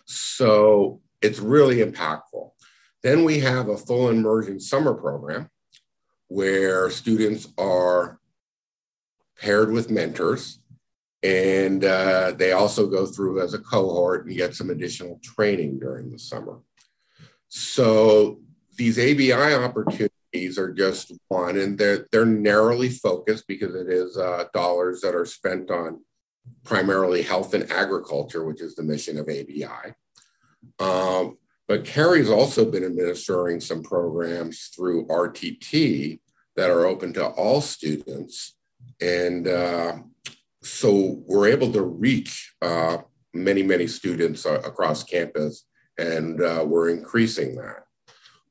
So 0.06 1.02
it's 1.22 1.40
really 1.40 1.78
impactful. 1.78 2.52
Then 3.02 3.24
we 3.24 3.40
have 3.40 3.70
a 3.70 3.78
full 3.78 4.10
immersion 4.10 4.60
summer 4.60 4.94
program 4.94 5.50
where 6.28 6.90
students 6.90 7.48
are 7.58 8.20
paired 9.40 9.72
with 9.72 9.90
mentors 9.90 10.60
and 11.24 11.84
uh, 11.84 12.32
they 12.38 12.54
also 12.54 12.88
go 12.88 13.06
through 13.06 13.42
as 13.42 13.54
a 13.54 13.60
cohort 13.60 14.26
and 14.26 14.38
get 14.38 14.56
some 14.56 14.70
additional 14.70 15.20
training 15.24 15.80
during 15.80 16.10
the 16.10 16.20
summer. 16.20 16.60
So 17.50 18.40
these 18.78 18.98
ABI 18.98 19.34
opportunities 19.34 20.09
are 20.34 20.74
just 20.74 21.12
one, 21.28 21.58
and 21.58 21.78
they're 21.78 22.08
they're 22.12 22.26
narrowly 22.26 22.90
focused 22.90 23.48
because 23.48 23.76
it 23.76 23.90
is 23.90 24.18
uh, 24.18 24.46
dollars 24.54 25.02
that 25.02 25.16
are 25.16 25.26
spent 25.26 25.72
on 25.72 26.02
primarily 26.64 27.22
health 27.22 27.54
and 27.54 27.72
agriculture, 27.72 28.46
which 28.46 28.62
is 28.62 28.76
the 28.76 28.84
mission 28.84 29.18
of 29.18 29.28
ABI. 29.28 29.94
Um, 30.80 31.38
but 31.68 31.86
Carrie's 31.86 32.30
also 32.30 32.70
been 32.70 32.84
administering 32.84 33.60
some 33.60 33.84
programs 33.84 34.72
through 34.76 35.08
RTT 35.08 36.20
that 36.56 36.70
are 36.70 36.86
open 36.86 37.14
to 37.14 37.28
all 37.28 37.62
students, 37.62 38.56
and 39.02 39.48
uh, 39.48 39.98
so 40.62 41.22
we're 41.28 41.48
able 41.48 41.72
to 41.72 41.82
reach 41.82 42.54
uh, 42.62 42.98
many 43.34 43.64
many 43.64 43.88
students 43.88 44.46
uh, 44.46 44.62
across 44.66 45.04
campus, 45.04 45.66
and 45.98 46.42
uh, 46.42 46.64
we're 46.68 46.90
increasing 46.90 47.56
that. 47.56 47.84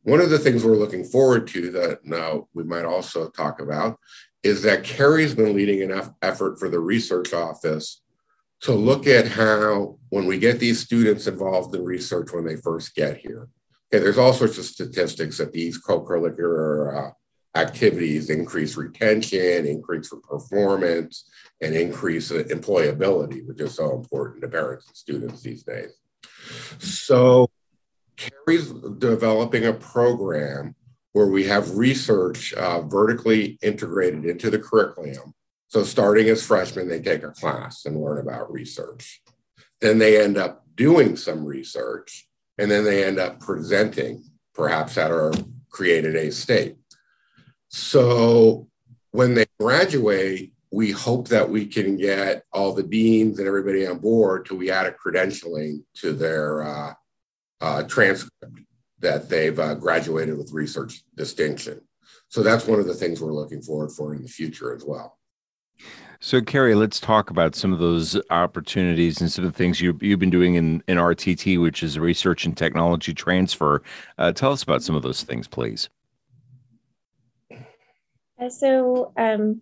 One 0.08 0.22
of 0.22 0.30
the 0.30 0.38
things 0.38 0.64
we're 0.64 0.74
looking 0.74 1.04
forward 1.04 1.46
to 1.48 1.70
that 1.72 2.02
now 2.02 2.48
we 2.54 2.64
might 2.64 2.86
also 2.86 3.28
talk 3.28 3.60
about 3.60 3.98
is 4.42 4.62
that 4.62 4.82
Carrie's 4.82 5.34
been 5.34 5.54
leading 5.54 5.82
an 5.82 6.00
effort 6.22 6.58
for 6.58 6.70
the 6.70 6.80
research 6.80 7.34
office 7.34 8.00
to 8.62 8.72
look 8.72 9.06
at 9.06 9.28
how, 9.28 9.98
when 10.08 10.24
we 10.24 10.38
get 10.38 10.60
these 10.60 10.80
students 10.80 11.26
involved 11.26 11.74
in 11.74 11.84
research 11.84 12.32
when 12.32 12.46
they 12.46 12.56
first 12.56 12.94
get 12.94 13.18
here, 13.18 13.48
okay, 13.92 14.02
there's 14.02 14.16
all 14.16 14.32
sorts 14.32 14.56
of 14.56 14.64
statistics 14.64 15.36
that 15.36 15.52
these 15.52 15.76
co-curricular 15.76 17.10
uh, 17.10 17.10
activities 17.54 18.30
increase 18.30 18.78
retention, 18.78 19.66
increase 19.66 20.10
performance, 20.26 21.28
and 21.60 21.74
increase 21.74 22.32
employability, 22.32 23.46
which 23.46 23.60
is 23.60 23.74
so 23.74 23.94
important 23.94 24.40
to 24.40 24.48
parents 24.48 24.86
and 24.86 24.96
students 24.96 25.42
these 25.42 25.64
days. 25.64 25.98
So 26.78 27.50
Carrie's 28.18 28.70
developing 28.98 29.64
a 29.66 29.72
program 29.72 30.74
where 31.12 31.28
we 31.28 31.44
have 31.44 31.76
research 31.76 32.52
uh, 32.54 32.82
vertically 32.82 33.58
integrated 33.62 34.24
into 34.26 34.50
the 34.50 34.58
curriculum. 34.58 35.34
So, 35.68 35.82
starting 35.84 36.28
as 36.28 36.44
freshmen, 36.44 36.88
they 36.88 37.00
take 37.00 37.22
a 37.22 37.30
class 37.30 37.84
and 37.84 38.00
learn 38.00 38.18
about 38.18 38.52
research. 38.52 39.22
Then 39.80 39.98
they 39.98 40.22
end 40.22 40.36
up 40.36 40.64
doing 40.74 41.16
some 41.16 41.44
research, 41.44 42.26
and 42.58 42.70
then 42.70 42.84
they 42.84 43.04
end 43.04 43.18
up 43.18 43.40
presenting, 43.40 44.24
perhaps 44.54 44.98
at 44.98 45.10
our 45.10 45.32
created 45.70 46.16
A 46.16 46.32
state. 46.32 46.76
So, 47.68 48.68
when 49.12 49.34
they 49.34 49.46
graduate, 49.60 50.52
we 50.70 50.90
hope 50.90 51.28
that 51.28 51.48
we 51.48 51.66
can 51.66 51.96
get 51.96 52.44
all 52.52 52.74
the 52.74 52.82
deans 52.82 53.38
and 53.38 53.48
everybody 53.48 53.86
on 53.86 53.98
board 53.98 54.46
till 54.46 54.56
we 54.56 54.70
add 54.70 54.86
a 54.86 54.92
credentialing 54.92 55.82
to 55.94 56.12
their 56.12 56.62
uh, 56.62 56.92
uh, 57.60 57.82
transcript 57.84 58.58
that 59.00 59.28
they've 59.28 59.58
uh, 59.58 59.74
graduated 59.74 60.36
with 60.36 60.52
research 60.52 61.02
distinction. 61.16 61.80
So 62.28 62.42
that's 62.42 62.66
one 62.66 62.80
of 62.80 62.86
the 62.86 62.94
things 62.94 63.20
we're 63.20 63.32
looking 63.32 63.62
forward 63.62 63.90
for 63.90 64.14
in 64.14 64.22
the 64.22 64.28
future 64.28 64.74
as 64.74 64.84
well. 64.84 65.18
So, 66.20 66.40
Carrie, 66.40 66.74
let's 66.74 66.98
talk 66.98 67.30
about 67.30 67.54
some 67.54 67.72
of 67.72 67.78
those 67.78 68.20
opportunities 68.30 69.20
and 69.20 69.30
some 69.30 69.44
of 69.44 69.52
the 69.52 69.56
things 69.56 69.80
you, 69.80 69.96
you've 70.00 70.18
been 70.18 70.30
doing 70.30 70.56
in, 70.56 70.82
in 70.88 70.98
RTT, 70.98 71.62
which 71.62 71.84
is 71.84 71.96
research 71.96 72.44
and 72.44 72.56
technology 72.56 73.14
transfer. 73.14 73.82
Uh, 74.18 74.32
tell 74.32 74.50
us 74.50 74.64
about 74.64 74.82
some 74.82 74.96
of 74.96 75.02
those 75.02 75.22
things, 75.22 75.46
please. 75.46 75.88
Uh, 78.40 78.48
so, 78.48 79.12
um, 79.16 79.60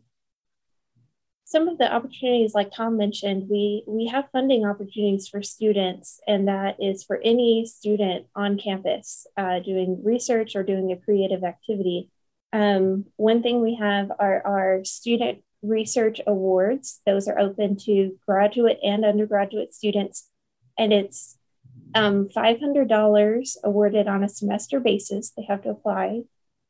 some 1.47 1.69
of 1.69 1.79
the 1.79 1.91
opportunities, 1.91 2.55
like 2.55 2.73
Tom 2.73 2.97
mentioned, 2.97 3.49
we 3.49 3.85
we 3.87 4.09
have 4.09 4.29
funding 4.33 4.67
opportunities 4.67 5.29
for 5.29 5.43
students, 5.43 6.21
and 6.27 6.49
that 6.49 6.77
is 6.81 7.05
for 7.05 7.21
any 7.23 7.65
student 7.65 8.27
on 8.35 8.59
campus 8.59 9.29
uh, 9.37 9.61
doing 9.61 10.03
research 10.05 10.57
or 10.57 10.65
doing 10.65 10.91
a 10.91 10.97
creative 10.97 11.45
activity. 11.45 12.11
Um, 12.53 13.05
one 13.15 13.45
thing 13.45 13.63
we 13.63 13.77
have 13.77 14.11
are 14.19 14.45
our 14.45 14.85
student 14.85 15.45
research 15.63 16.21
awards. 16.27 17.01
Those 17.07 17.29
are 17.29 17.39
open 17.39 17.77
to 17.85 18.19
graduate 18.27 18.79
and 18.83 19.05
undergraduate 19.05 19.73
students, 19.73 20.29
and 20.77 20.93
it's 20.93 21.39
um, 21.95 22.29
$500 22.29 23.57
awarded 23.63 24.09
on 24.09 24.25
a 24.25 24.29
semester 24.29 24.81
basis. 24.81 25.31
They 25.31 25.45
have 25.45 25.63
to 25.63 25.71
apply 25.71 26.23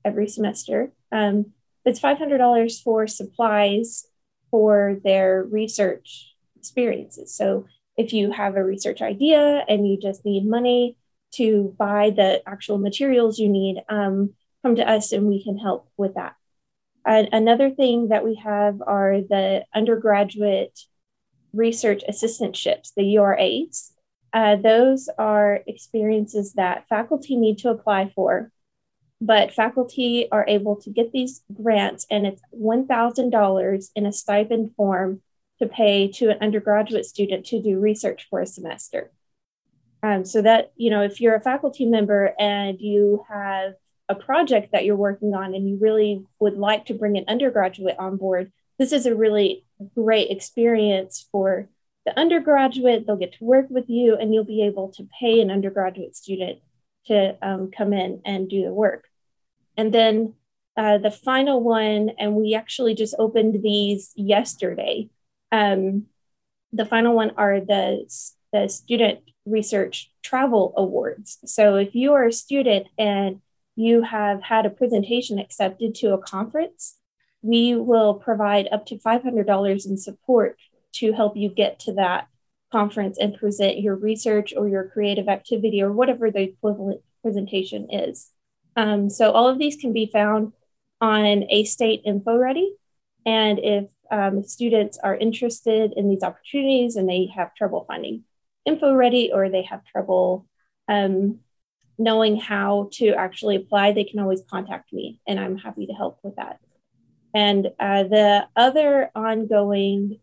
every 0.04 0.28
semester. 0.28 0.92
Um, 1.10 1.52
it's 1.86 2.00
$500 2.00 2.82
for 2.82 3.06
supplies 3.06 4.06
for 4.50 4.98
their 5.04 5.44
research 5.44 6.34
experiences. 6.56 7.34
So 7.34 7.66
if 7.96 8.12
you 8.12 8.30
have 8.30 8.56
a 8.56 8.64
research 8.64 9.02
idea 9.02 9.64
and 9.68 9.88
you 9.88 9.98
just 9.98 10.24
need 10.24 10.46
money 10.46 10.96
to 11.32 11.74
buy 11.78 12.10
the 12.10 12.42
actual 12.46 12.78
materials 12.78 13.38
you 13.38 13.48
need, 13.48 13.82
um, 13.88 14.34
come 14.62 14.76
to 14.76 14.88
us 14.88 15.12
and 15.12 15.26
we 15.26 15.42
can 15.42 15.58
help 15.58 15.88
with 15.96 16.14
that. 16.14 16.34
Uh, 17.04 17.24
another 17.32 17.70
thing 17.70 18.08
that 18.08 18.24
we 18.24 18.34
have 18.34 18.82
are 18.84 19.20
the 19.20 19.64
undergraduate 19.74 20.78
research 21.52 22.02
assistantships, 22.08 22.92
the 22.96 23.14
URAs. 23.14 23.92
Uh, 24.32 24.56
those 24.56 25.08
are 25.18 25.60
experiences 25.66 26.54
that 26.54 26.86
faculty 26.88 27.36
need 27.36 27.58
to 27.58 27.70
apply 27.70 28.12
for 28.14 28.50
but 29.20 29.52
faculty 29.52 30.30
are 30.30 30.44
able 30.46 30.76
to 30.76 30.90
get 30.90 31.12
these 31.12 31.42
grants 31.52 32.06
and 32.10 32.26
it's 32.26 32.42
$1,000 32.54 33.90
in 33.94 34.06
a 34.06 34.12
stipend 34.12 34.74
form 34.76 35.22
to 35.58 35.66
pay 35.66 36.08
to 36.08 36.28
an 36.28 36.38
undergraduate 36.40 37.06
student 37.06 37.46
to 37.46 37.62
do 37.62 37.78
research 37.78 38.26
for 38.28 38.40
a 38.40 38.46
semester. 38.46 39.10
Um, 40.02 40.24
so 40.24 40.42
that, 40.42 40.72
you 40.76 40.90
know, 40.90 41.02
if 41.02 41.20
you're 41.20 41.34
a 41.34 41.40
faculty 41.40 41.86
member 41.86 42.34
and 42.38 42.78
you 42.78 43.24
have 43.28 43.74
a 44.08 44.14
project 44.14 44.72
that 44.72 44.84
you're 44.84 44.94
working 44.94 45.34
on 45.34 45.54
and 45.54 45.68
you 45.68 45.78
really 45.80 46.24
would 46.38 46.58
like 46.58 46.86
to 46.86 46.94
bring 46.94 47.16
an 47.16 47.24
undergraduate 47.26 47.96
on 47.98 48.16
board, 48.16 48.52
this 48.78 48.92
is 48.92 49.06
a 49.06 49.14
really 49.14 49.64
great 49.94 50.30
experience 50.30 51.26
for 51.32 51.68
the 52.04 52.16
undergraduate. 52.18 53.06
They'll 53.06 53.16
get 53.16 53.32
to 53.38 53.44
work 53.44 53.66
with 53.70 53.88
you 53.88 54.14
and 54.14 54.34
you'll 54.34 54.44
be 54.44 54.62
able 54.62 54.92
to 54.92 55.08
pay 55.18 55.40
an 55.40 55.50
undergraduate 55.50 56.14
student 56.14 56.60
to 57.06 57.36
um, 57.42 57.70
come 57.70 57.92
in 57.92 58.20
and 58.24 58.48
do 58.48 58.62
the 58.62 58.72
work. 58.72 59.04
And 59.76 59.92
then 59.92 60.34
uh, 60.76 60.98
the 60.98 61.10
final 61.10 61.62
one, 61.62 62.10
and 62.18 62.34
we 62.34 62.54
actually 62.54 62.94
just 62.94 63.14
opened 63.18 63.62
these 63.62 64.12
yesterday. 64.16 65.08
Um, 65.52 66.06
the 66.72 66.84
final 66.84 67.14
one 67.14 67.32
are 67.36 67.60
the, 67.60 68.04
the 68.52 68.68
Student 68.68 69.20
Research 69.46 70.10
Travel 70.22 70.74
Awards. 70.76 71.38
So 71.46 71.76
if 71.76 71.94
you 71.94 72.12
are 72.12 72.26
a 72.26 72.32
student 72.32 72.88
and 72.98 73.40
you 73.76 74.02
have 74.02 74.42
had 74.42 74.66
a 74.66 74.70
presentation 74.70 75.38
accepted 75.38 75.94
to 75.96 76.12
a 76.12 76.18
conference, 76.18 76.96
we 77.42 77.74
will 77.74 78.14
provide 78.14 78.68
up 78.72 78.86
to 78.86 78.96
$500 78.96 79.86
in 79.86 79.96
support 79.96 80.58
to 80.94 81.12
help 81.12 81.36
you 81.36 81.48
get 81.48 81.78
to 81.80 81.94
that 81.94 82.26
conference 82.76 83.16
and 83.18 83.38
present 83.38 83.80
your 83.80 83.96
research 83.96 84.52
or 84.54 84.68
your 84.68 84.88
creative 84.94 85.28
activity 85.28 85.80
or 85.80 85.90
whatever 85.92 86.30
the 86.30 86.42
equivalent 86.42 87.00
presentation 87.22 87.88
is. 87.90 88.30
Um, 88.76 89.08
so 89.08 89.32
all 89.32 89.48
of 89.48 89.58
these 89.58 89.76
can 89.76 89.94
be 89.94 90.10
found 90.12 90.52
on 91.00 91.44
A 91.48 91.64
State 91.64 92.04
InfoReady. 92.04 92.68
And 93.24 93.58
if 93.58 93.86
um, 94.10 94.44
students 94.44 94.98
are 95.02 95.16
interested 95.16 95.94
in 95.96 96.10
these 96.10 96.22
opportunities 96.22 96.96
and 96.96 97.08
they 97.08 97.30
have 97.34 97.54
trouble 97.54 97.86
finding 97.88 98.24
InfoReady 98.68 99.30
or 99.32 99.48
they 99.48 99.62
have 99.62 99.82
trouble 99.86 100.46
um, 100.86 101.38
knowing 101.96 102.36
how 102.36 102.90
to 102.98 103.14
actually 103.14 103.56
apply, 103.56 103.92
they 103.92 104.04
can 104.04 104.20
always 104.20 104.42
contact 104.50 104.92
me 104.92 105.18
and 105.26 105.40
I'm 105.40 105.56
happy 105.56 105.86
to 105.86 105.94
help 105.94 106.18
with 106.22 106.36
that. 106.36 106.60
And 107.34 107.68
uh, 107.80 108.02
the 108.04 108.46
other 108.54 109.10
ongoing 109.14 110.20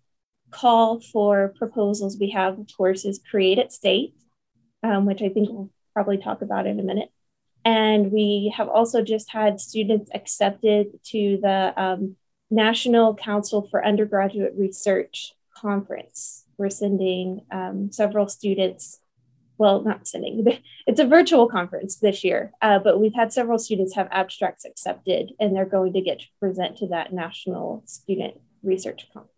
call 0.53 0.99
for 0.99 1.53
proposals 1.57 2.17
we 2.19 2.31
have, 2.31 2.59
of 2.59 2.67
course, 2.75 3.05
is 3.05 3.19
Create 3.29 3.59
at 3.59 3.71
State, 3.71 4.15
um, 4.83 5.05
which 5.05 5.21
I 5.21 5.29
think 5.29 5.49
we'll 5.49 5.69
probably 5.93 6.17
talk 6.17 6.41
about 6.41 6.67
in 6.67 6.79
a 6.79 6.83
minute. 6.83 7.09
And 7.65 8.11
we 8.11 8.53
have 8.55 8.67
also 8.67 9.01
just 9.01 9.31
had 9.31 9.59
students 9.59 10.11
accepted 10.13 10.99
to 11.05 11.39
the 11.41 11.73
um, 11.81 12.15
National 12.51 13.15
Council 13.15 13.67
for 13.69 13.85
Undergraduate 13.85 14.53
Research 14.57 15.33
Conference. 15.55 16.45
We're 16.57 16.69
sending 16.69 17.45
um, 17.51 17.91
several 17.91 18.27
students 18.27 18.99
well, 19.57 19.83
not 19.83 20.07
sending, 20.07 20.45
it's 20.87 20.99
a 20.99 21.07
virtual 21.07 21.47
conference 21.47 21.97
this 21.97 22.23
year, 22.23 22.51
uh, 22.61 22.79
but 22.79 22.99
we've 22.99 23.13
had 23.13 23.31
several 23.31 23.59
students 23.59 23.95
have 23.95 24.07
abstracts 24.11 24.65
accepted 24.65 25.31
and 25.39 25.55
they're 25.55 25.65
going 25.65 25.93
to 25.93 26.01
get 26.01 26.19
to 26.19 26.25
present 26.39 26.77
to 26.77 26.87
that 26.87 27.13
National 27.13 27.83
Student 27.85 28.39
Research 28.63 29.07
Conference. 29.13 29.32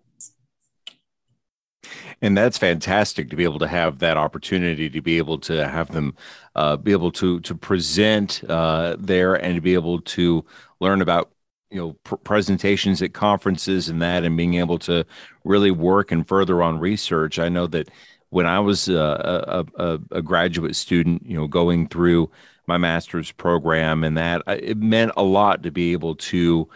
And 2.22 2.38
that's 2.38 2.58
fantastic 2.58 3.30
to 3.30 3.36
be 3.36 3.44
able 3.44 3.60
to 3.60 3.68
have 3.68 4.00
that 4.00 4.18
opportunity 4.18 4.90
to 4.90 5.02
be 5.02 5.18
able 5.18 5.38
to 5.40 5.68
have 5.68 5.92
them 5.92 6.16
uh, 6.56 6.78
be 6.78 6.92
able 6.92 7.12
to 7.14 7.40
to 7.42 7.56
present 7.56 8.44
uh, 8.50 8.96
there 9.00 9.36
and 9.36 9.56
to 9.56 9.62
be 9.62 9.74
able 9.74 10.02
to 10.02 10.46
learn 10.80 11.02
about 11.02 11.32
you 11.70 11.78
know 11.78 11.94
pr- 12.04 12.16
presentations 12.16 13.02
at 13.02 13.14
conferences 13.14 13.90
and 13.90 14.02
that 14.02 14.24
and 14.24 14.38
being 14.38 14.56
able 14.56 14.80
to 14.80 15.06
really 15.44 15.72
work 15.72 16.12
and 16.12 16.28
further 16.28 16.64
on 16.64 16.80
research. 16.80 17.40
I 17.40 17.50
know 17.50 17.68
that 17.68 17.90
when 18.30 18.46
I 18.46 18.60
was 18.60 18.90
uh, 18.90 19.64
a, 19.78 19.84
a, 19.84 20.00
a 20.12 20.22
graduate 20.22 20.76
student, 20.76 21.26
you 21.26 21.38
know, 21.38 21.48
going 21.48 21.88
through 21.88 22.30
my 22.68 22.78
master's 22.78 23.32
program 23.32 24.04
and 24.04 24.18
that 24.18 24.42
it 24.48 24.78
meant 24.78 25.12
a 25.16 25.24
lot 25.24 25.64
to 25.64 25.72
be 25.72 25.94
able 25.94 26.16
to 26.16 26.68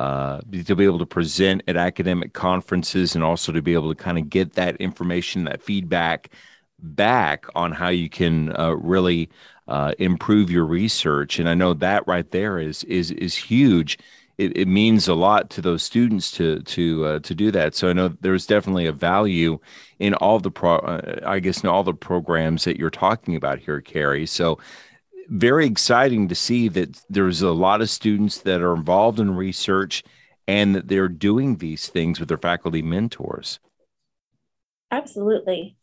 uh, 0.00 0.40
to 0.64 0.74
be 0.74 0.86
able 0.86 0.98
to 0.98 1.04
present 1.04 1.62
at 1.68 1.76
academic 1.76 2.32
conferences 2.32 3.14
and 3.14 3.22
also 3.22 3.52
to 3.52 3.60
be 3.60 3.74
able 3.74 3.94
to 3.94 4.02
kind 4.02 4.16
of 4.16 4.30
get 4.30 4.54
that 4.54 4.74
information, 4.76 5.44
that 5.44 5.60
feedback 5.60 6.30
back 6.78 7.44
on 7.54 7.70
how 7.70 7.88
you 7.88 8.08
can 8.08 8.56
uh, 8.58 8.74
really 8.76 9.28
uh, 9.68 9.92
improve 9.98 10.50
your 10.50 10.64
research. 10.64 11.38
And 11.38 11.50
I 11.50 11.52
know 11.52 11.74
that 11.74 12.08
right 12.08 12.28
there 12.30 12.58
is 12.58 12.82
is 12.84 13.10
is 13.10 13.34
huge. 13.36 13.98
It, 14.38 14.56
it 14.56 14.68
means 14.68 15.06
a 15.06 15.14
lot 15.14 15.50
to 15.50 15.60
those 15.60 15.82
students 15.82 16.30
to 16.32 16.60
to 16.60 17.04
uh, 17.04 17.18
to 17.18 17.34
do 17.34 17.50
that. 17.50 17.74
So 17.74 17.90
I 17.90 17.92
know 17.92 18.08
there's 18.08 18.46
definitely 18.46 18.86
a 18.86 18.92
value 18.92 19.58
in 19.98 20.14
all 20.14 20.40
the 20.40 20.50
pro. 20.50 20.76
Uh, 20.76 21.20
I 21.26 21.40
guess 21.40 21.62
in 21.62 21.68
all 21.68 21.84
the 21.84 21.92
programs 21.92 22.64
that 22.64 22.78
you're 22.78 22.88
talking 22.88 23.36
about 23.36 23.58
here, 23.58 23.82
Carrie. 23.82 24.24
So 24.24 24.58
very 25.30 25.64
exciting 25.64 26.28
to 26.28 26.34
see 26.34 26.68
that 26.68 27.00
there's 27.08 27.40
a 27.40 27.52
lot 27.52 27.80
of 27.80 27.88
students 27.88 28.38
that 28.38 28.60
are 28.60 28.74
involved 28.74 29.20
in 29.20 29.36
research 29.36 30.02
and 30.48 30.74
that 30.74 30.88
they're 30.88 31.08
doing 31.08 31.56
these 31.56 31.88
things 31.88 32.18
with 32.18 32.28
their 32.28 32.36
faculty 32.36 32.82
mentors. 32.82 33.60
Absolutely. 34.90 35.76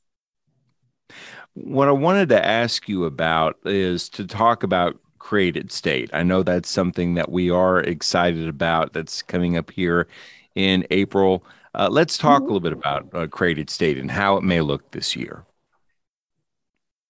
What 1.54 1.88
I 1.88 1.92
wanted 1.92 2.30
to 2.30 2.46
ask 2.46 2.90
you 2.90 3.06
about 3.06 3.58
is 3.66 4.10
to 4.10 4.28
talk 4.28 4.64
about 4.64 5.00
Create 5.18 5.56
at 5.56 5.72
State. 5.72 6.10
I 6.14 6.24
know 6.24 6.44
that's 6.44 6.70
something 6.70 7.16
that 7.16 7.32
we 7.32 7.50
are 7.50 7.80
excited 7.80 8.48
about 8.50 8.92
that's 8.92 9.22
coming 9.22 9.58
up 9.58 9.72
here 9.72 10.08
in 10.56 10.86
April. 10.92 11.46
Uh, 11.74 11.88
let's 11.90 12.18
talk 12.18 12.42
mm-hmm. 12.42 12.52
a 12.52 12.54
little 12.54 12.60
bit 12.60 12.74
about 12.74 13.08
uh, 13.14 13.28
Create 13.28 13.60
at 13.60 13.70
State 13.70 13.98
and 13.98 14.12
how 14.12 14.36
it 14.36 14.44
may 14.44 14.60
look 14.60 14.92
this 14.92 15.16
year 15.16 15.47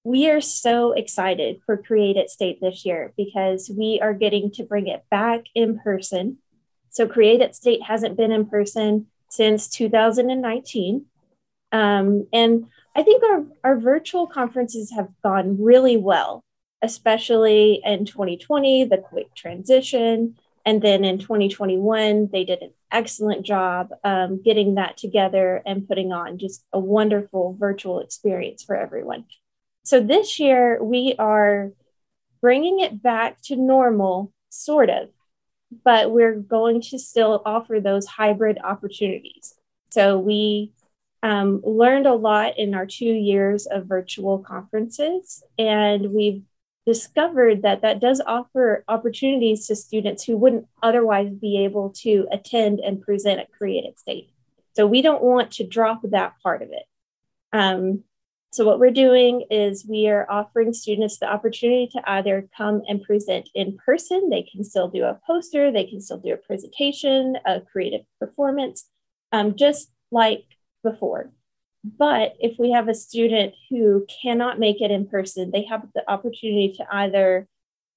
we 0.07 0.29
are 0.29 0.39
so 0.39 0.93
excited 0.93 1.59
for 1.65 1.75
Create 1.75 2.15
at 2.15 2.29
State 2.29 2.61
this 2.61 2.85
year 2.85 3.13
because 3.17 3.69
we 3.69 3.99
are 4.01 4.13
getting 4.13 4.49
to 4.51 4.63
bring 4.63 4.87
it 4.87 5.03
back 5.11 5.41
in 5.53 5.79
person. 5.79 6.37
So, 6.89 7.09
Create 7.09 7.41
at 7.41 7.57
State 7.57 7.83
hasn't 7.83 8.15
been 8.15 8.31
in 8.31 8.45
person 8.45 9.07
since 9.29 9.67
2019. 9.67 11.07
Um, 11.73 12.25
and 12.31 12.67
I 12.95 13.03
think 13.03 13.21
our, 13.21 13.43
our 13.65 13.77
virtual 13.77 14.27
conferences 14.27 14.93
have 14.95 15.09
gone 15.25 15.61
really 15.61 15.97
well, 15.97 16.41
especially 16.81 17.81
in 17.83 18.05
2020, 18.05 18.85
the 18.85 18.99
quick 18.99 19.35
transition. 19.35 20.37
And 20.65 20.81
then 20.81 21.03
in 21.03 21.17
2021, 21.17 22.29
they 22.31 22.45
did 22.45 22.61
an 22.61 22.71
excellent 22.93 23.45
job 23.45 23.89
um, 24.05 24.41
getting 24.41 24.75
that 24.75 24.95
together 24.95 25.61
and 25.65 25.85
putting 25.85 26.13
on 26.13 26.37
just 26.37 26.63
a 26.71 26.79
wonderful 26.79 27.57
virtual 27.59 27.99
experience 27.99 28.63
for 28.63 28.77
everyone. 28.77 29.25
So 29.88 30.01
this 30.01 30.38
year 30.38 30.84
we 30.84 31.15
are 31.17 31.72
bringing 32.41 32.82
it 32.82 33.01
back 33.01 33.41
to 33.44 33.56
normal, 33.56 34.34
sort 34.50 34.89
of, 34.89 35.08
but 35.86 36.12
we're 36.12 36.36
going 36.36 36.82
to 36.89 37.00
still 37.00 37.41
offer 37.46 37.79
those 37.79 38.06
hybrid 38.06 38.58
opportunities. 38.62 39.56
So 39.91 40.20
we 40.20 40.74
um, 41.24 41.62
learned 41.63 42.06
a 42.06 42.13
lot 42.15 42.60
in 42.60 42.73
our 42.73 42.86
two 42.86 43.06
years 43.06 43.65
of 43.65 43.86
virtual 43.86 44.39
conferences, 44.39 45.41
and 45.58 46.12
we've 46.12 46.43
discovered 46.86 47.62
that 47.62 47.84
that 47.84 48.02
does 48.02 48.19
offer 48.19 48.84
opportunities 48.89 49.67
to 49.67 49.76
students 49.78 50.26
who 50.26 50.36
wouldn't 50.36 50.67
otherwise 50.84 51.30
be 51.34 51.63
able 51.63 51.91
to 52.02 52.28
attend 52.30 52.82
and 52.82 53.02
present 53.02 53.39
at 53.39 53.54
Create 53.54 53.86
at 53.86 53.97
State. 53.97 54.32
So 54.76 54.86
we 54.86 55.02
don't 55.02 55.23
want 55.23 55.52
to 55.52 55.63
drop 55.65 56.02
that 56.04 56.34
part 56.43 56.62
of 56.62 56.71
it. 56.73 56.84
Um, 57.54 58.04
so, 58.51 58.65
what 58.65 58.79
we're 58.79 58.91
doing 58.91 59.45
is 59.51 59.86
we 59.88 60.07
are 60.07 60.25
offering 60.29 60.73
students 60.73 61.19
the 61.19 61.29
opportunity 61.29 61.89
to 61.91 62.01
either 62.10 62.47
come 62.57 62.81
and 62.88 63.03
present 63.03 63.49
in 63.53 63.77
person. 63.77 64.29
They 64.29 64.43
can 64.43 64.63
still 64.63 64.88
do 64.88 65.03
a 65.03 65.19
poster, 65.27 65.71
they 65.71 65.83
can 65.83 65.99
still 65.99 66.17
do 66.17 66.33
a 66.33 66.38
presentation, 66.38 67.38
a 67.45 67.62
creative 67.62 68.01
performance, 68.19 68.89
um, 69.31 69.55
just 69.55 69.91
like 70.12 70.45
before. 70.83 71.31
But 71.83 72.36
if 72.39 72.57
we 72.57 72.71
have 72.71 72.88
a 72.88 72.95
student 72.95 73.53
who 73.69 74.05
cannot 74.21 74.60
make 74.60 74.81
it 74.81 74.91
in 74.91 75.07
person, 75.07 75.51
they 75.51 75.65
have 75.65 75.83
the 75.93 76.10
opportunity 76.10 76.73
to 76.77 76.86
either 76.89 77.47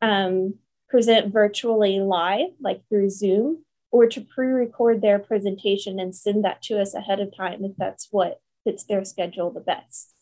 um, 0.03 0.55
present 0.89 1.33
virtually 1.33 2.01
live, 2.01 2.51
like 2.61 2.83
through 2.89 3.11
Zoom, 3.11 3.65
or 3.93 4.07
to 4.07 4.21
pre 4.21 4.47
record 4.47 5.01
their 5.01 5.21
presentation 5.21 6.01
and 6.01 6.15
send 6.15 6.45
that 6.45 6.61
to 6.63 6.81
us 6.81 6.95
ahead 6.95 7.21
of 7.21 7.35
time 7.37 7.65
if 7.65 7.73
that's 7.77 8.09
what 8.11 8.41
fits 8.65 8.85
their 8.85 9.05
schedule 9.05 9.51
the 9.51 9.61
best. 9.61 10.13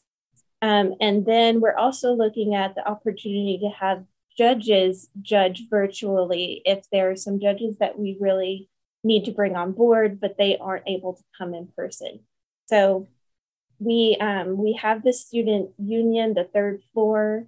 Um, 0.60 0.94
and 1.00 1.24
then 1.24 1.60
we're 1.60 1.76
also 1.76 2.12
looking 2.12 2.54
at 2.54 2.74
the 2.74 2.86
opportunity 2.86 3.58
to 3.62 3.68
have 3.68 4.04
judges 4.36 5.08
judge 5.20 5.64
virtually 5.68 6.62
if 6.64 6.88
there 6.90 7.10
are 7.10 7.16
some 7.16 7.40
judges 7.40 7.76
that 7.78 7.98
we 7.98 8.16
really 8.20 8.68
need 9.04 9.24
to 9.24 9.32
bring 9.32 9.56
on 9.56 9.72
board, 9.72 10.20
but 10.20 10.36
they 10.38 10.56
aren't 10.58 10.88
able 10.88 11.14
to 11.14 11.22
come 11.36 11.54
in 11.54 11.68
person. 11.76 12.20
So 12.66 13.08
we 13.78 14.16
um, 14.20 14.56
we 14.56 14.74
have 14.74 15.02
the 15.02 15.12
student 15.12 15.70
union, 15.78 16.34
the 16.34 16.44
third 16.44 16.82
floor, 16.92 17.46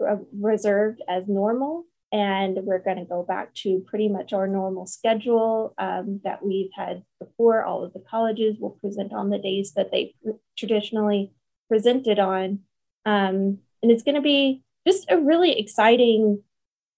uh, 0.00 0.16
reserved 0.38 1.02
as 1.08 1.28
normal, 1.28 1.84
and 2.12 2.58
we're 2.62 2.78
going 2.78 2.98
to 2.98 3.04
go 3.04 3.22
back 3.22 3.54
to 3.54 3.80
pretty 3.86 4.08
much 4.08 4.32
our 4.32 4.46
normal 4.46 4.86
schedule 4.86 5.74
um, 5.78 6.20
that 6.24 6.44
we've 6.44 6.70
had 6.76 7.02
before. 7.18 7.64
All 7.64 7.84
of 7.84 7.94
the 7.94 8.04
colleges 8.08 8.56
will 8.58 8.70
present 8.82 9.12
on 9.12 9.30
the 9.30 9.38
days 9.38 9.72
that 9.72 9.90
they 9.90 10.14
traditionally 10.56 11.32
presented 11.72 12.18
on. 12.18 12.58
Um, 13.06 13.60
and 13.82 13.90
it's 13.90 14.02
going 14.02 14.16
to 14.16 14.20
be 14.20 14.62
just 14.86 15.10
a 15.10 15.16
really 15.16 15.58
exciting 15.58 16.42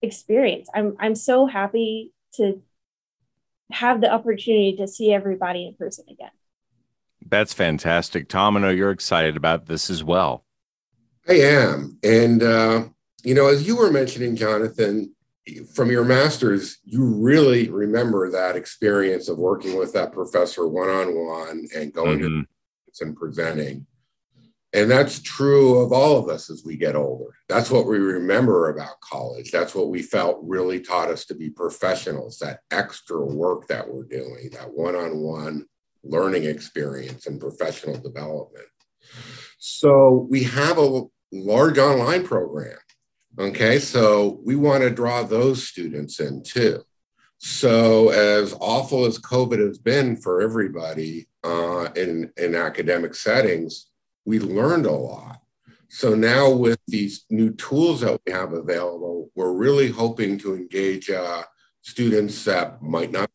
experience. 0.02 0.68
I'm, 0.74 0.96
I'm 0.98 1.14
so 1.14 1.46
happy 1.46 2.12
to 2.34 2.60
have 3.70 4.00
the 4.00 4.12
opportunity 4.12 4.74
to 4.78 4.88
see 4.88 5.12
everybody 5.12 5.64
in 5.68 5.74
person 5.74 6.06
again. 6.10 6.32
That's 7.24 7.54
fantastic. 7.54 8.28
Tom, 8.28 8.56
I 8.56 8.60
know 8.60 8.70
you're 8.70 8.90
excited 8.90 9.36
about 9.36 9.66
this 9.66 9.90
as 9.90 10.02
well. 10.02 10.44
I 11.28 11.34
am. 11.34 11.96
And, 12.02 12.42
uh, 12.42 12.88
you 13.22 13.36
know, 13.36 13.46
as 13.46 13.68
you 13.68 13.76
were 13.76 13.92
mentioning, 13.92 14.34
Jonathan, 14.34 15.14
from 15.72 15.88
your 15.88 16.04
master's, 16.04 16.78
you 16.82 17.04
really 17.04 17.70
remember 17.70 18.28
that 18.28 18.56
experience 18.56 19.28
of 19.28 19.38
working 19.38 19.78
with 19.78 19.92
that 19.92 20.12
professor 20.12 20.66
one 20.66 20.88
on 20.88 21.14
one 21.14 21.68
and 21.76 21.92
going 21.92 22.18
mm-hmm. 22.18 22.40
to 22.40 22.46
and 23.00 23.16
presenting. 23.16 23.86
And 24.74 24.90
that's 24.90 25.22
true 25.22 25.78
of 25.78 25.92
all 25.92 26.18
of 26.18 26.28
us 26.28 26.50
as 26.50 26.64
we 26.64 26.76
get 26.76 26.96
older. 26.96 27.32
That's 27.48 27.70
what 27.70 27.86
we 27.86 27.98
remember 27.98 28.70
about 28.70 29.00
college. 29.00 29.52
That's 29.52 29.72
what 29.72 29.88
we 29.88 30.02
felt 30.02 30.40
really 30.42 30.80
taught 30.80 31.10
us 31.10 31.24
to 31.26 31.34
be 31.34 31.48
professionals, 31.48 32.38
that 32.40 32.58
extra 32.72 33.24
work 33.24 33.68
that 33.68 33.88
we're 33.88 34.04
doing, 34.04 34.50
that 34.52 34.74
one 34.74 34.96
on 34.96 35.18
one 35.18 35.66
learning 36.02 36.44
experience 36.44 37.26
and 37.26 37.40
professional 37.40 37.96
development. 37.96 38.66
So 39.58 40.26
we 40.28 40.42
have 40.42 40.78
a 40.78 41.02
large 41.30 41.78
online 41.78 42.26
program. 42.26 42.76
Okay, 43.38 43.78
so 43.78 44.40
we 44.44 44.56
want 44.56 44.82
to 44.82 44.90
draw 44.90 45.22
those 45.22 45.68
students 45.68 46.18
in 46.18 46.42
too. 46.42 46.82
So, 47.38 48.10
as 48.10 48.54
awful 48.60 49.04
as 49.04 49.18
COVID 49.18 49.58
has 49.58 49.76
been 49.76 50.16
for 50.16 50.40
everybody 50.40 51.26
uh, 51.42 51.88
in, 51.96 52.32
in 52.36 52.54
academic 52.54 53.14
settings, 53.14 53.90
we 54.24 54.38
learned 54.38 54.86
a 54.86 54.92
lot. 54.92 55.40
So 55.88 56.14
now 56.14 56.50
with 56.50 56.80
these 56.86 57.24
new 57.30 57.52
tools 57.54 58.00
that 58.00 58.20
we 58.26 58.32
have 58.32 58.52
available, 58.52 59.30
we're 59.34 59.52
really 59.52 59.90
hoping 59.90 60.38
to 60.38 60.54
engage 60.54 61.08
uh, 61.10 61.44
students 61.82 62.44
that 62.44 62.82
might 62.82 63.12
not 63.12 63.30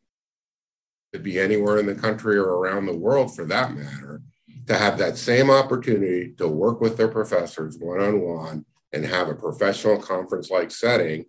be 1.22 1.40
anywhere 1.40 1.80
in 1.80 1.86
the 1.86 1.96
country 1.96 2.38
or 2.38 2.58
around 2.58 2.86
the 2.86 2.98
world 2.98 3.36
for 3.36 3.46
that 3.46 3.74
matter, 3.74 4.22
to 4.68 4.76
have 4.76 4.98
that 4.98 5.18
same 5.18 5.50
opportunity 5.50 6.34
to 6.38 6.48
work 6.48 6.82
with 6.82 6.98
their 6.98 7.08
professors 7.08 7.78
one-on-one 7.80 8.66
and 8.94 9.06
have 9.06 9.28
a 9.30 9.36
professional 9.36 9.98
conference-like 9.98 10.70
setting, 10.70 11.26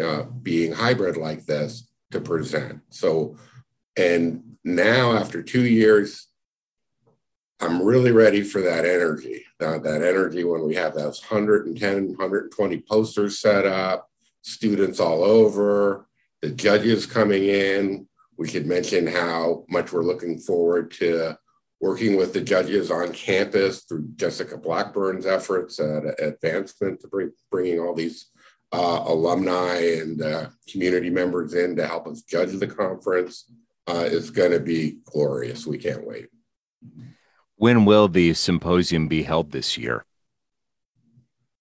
uh, 0.00 0.24
being 0.42 0.72
hybrid 0.72 1.16
like 1.16 1.44
this, 1.46 1.88
to 2.10 2.20
present. 2.20 2.80
So, 2.90 3.36
and 3.96 4.42
now 4.62 5.12
after 5.12 5.42
two 5.42 5.64
years 5.64 6.25
I'm 7.60 7.82
really 7.82 8.12
ready 8.12 8.42
for 8.42 8.60
that 8.60 8.84
energy. 8.84 9.44
Uh, 9.60 9.78
that 9.78 10.02
energy 10.02 10.44
when 10.44 10.66
we 10.66 10.74
have 10.74 10.94
those 10.94 11.22
110, 11.22 12.08
120 12.08 12.84
posters 12.88 13.38
set 13.38 13.64
up, 13.66 14.10
students 14.42 15.00
all 15.00 15.24
over, 15.24 16.06
the 16.42 16.50
judges 16.50 17.06
coming 17.06 17.44
in. 17.44 18.06
We 18.36 18.48
could 18.48 18.66
mention 18.66 19.06
how 19.06 19.64
much 19.70 19.92
we're 19.92 20.02
looking 20.02 20.38
forward 20.38 20.90
to 20.92 21.38
working 21.80 22.16
with 22.16 22.32
the 22.32 22.40
judges 22.40 22.90
on 22.90 23.12
campus 23.12 23.84
through 23.84 24.08
Jessica 24.16 24.56
Blackburn's 24.58 25.26
efforts 25.26 25.78
at 25.80 26.20
advancement 26.20 27.00
to 27.00 27.08
bring, 27.08 27.32
bringing 27.50 27.80
all 27.80 27.94
these 27.94 28.26
uh, 28.72 29.02
alumni 29.06 29.76
and 29.76 30.20
uh, 30.22 30.48
community 30.70 31.10
members 31.10 31.54
in 31.54 31.76
to 31.76 31.86
help 31.86 32.06
us 32.06 32.22
judge 32.22 32.52
the 32.52 32.66
conference 32.66 33.50
uh, 33.86 34.04
is 34.06 34.30
going 34.30 34.50
to 34.50 34.60
be 34.60 34.98
glorious. 35.04 35.66
We 35.66 35.78
can't 35.78 36.06
wait. 36.06 36.28
When 37.56 37.86
will 37.86 38.08
the 38.08 38.34
symposium 38.34 39.08
be 39.08 39.22
held 39.22 39.50
this 39.50 39.78
year? 39.78 40.04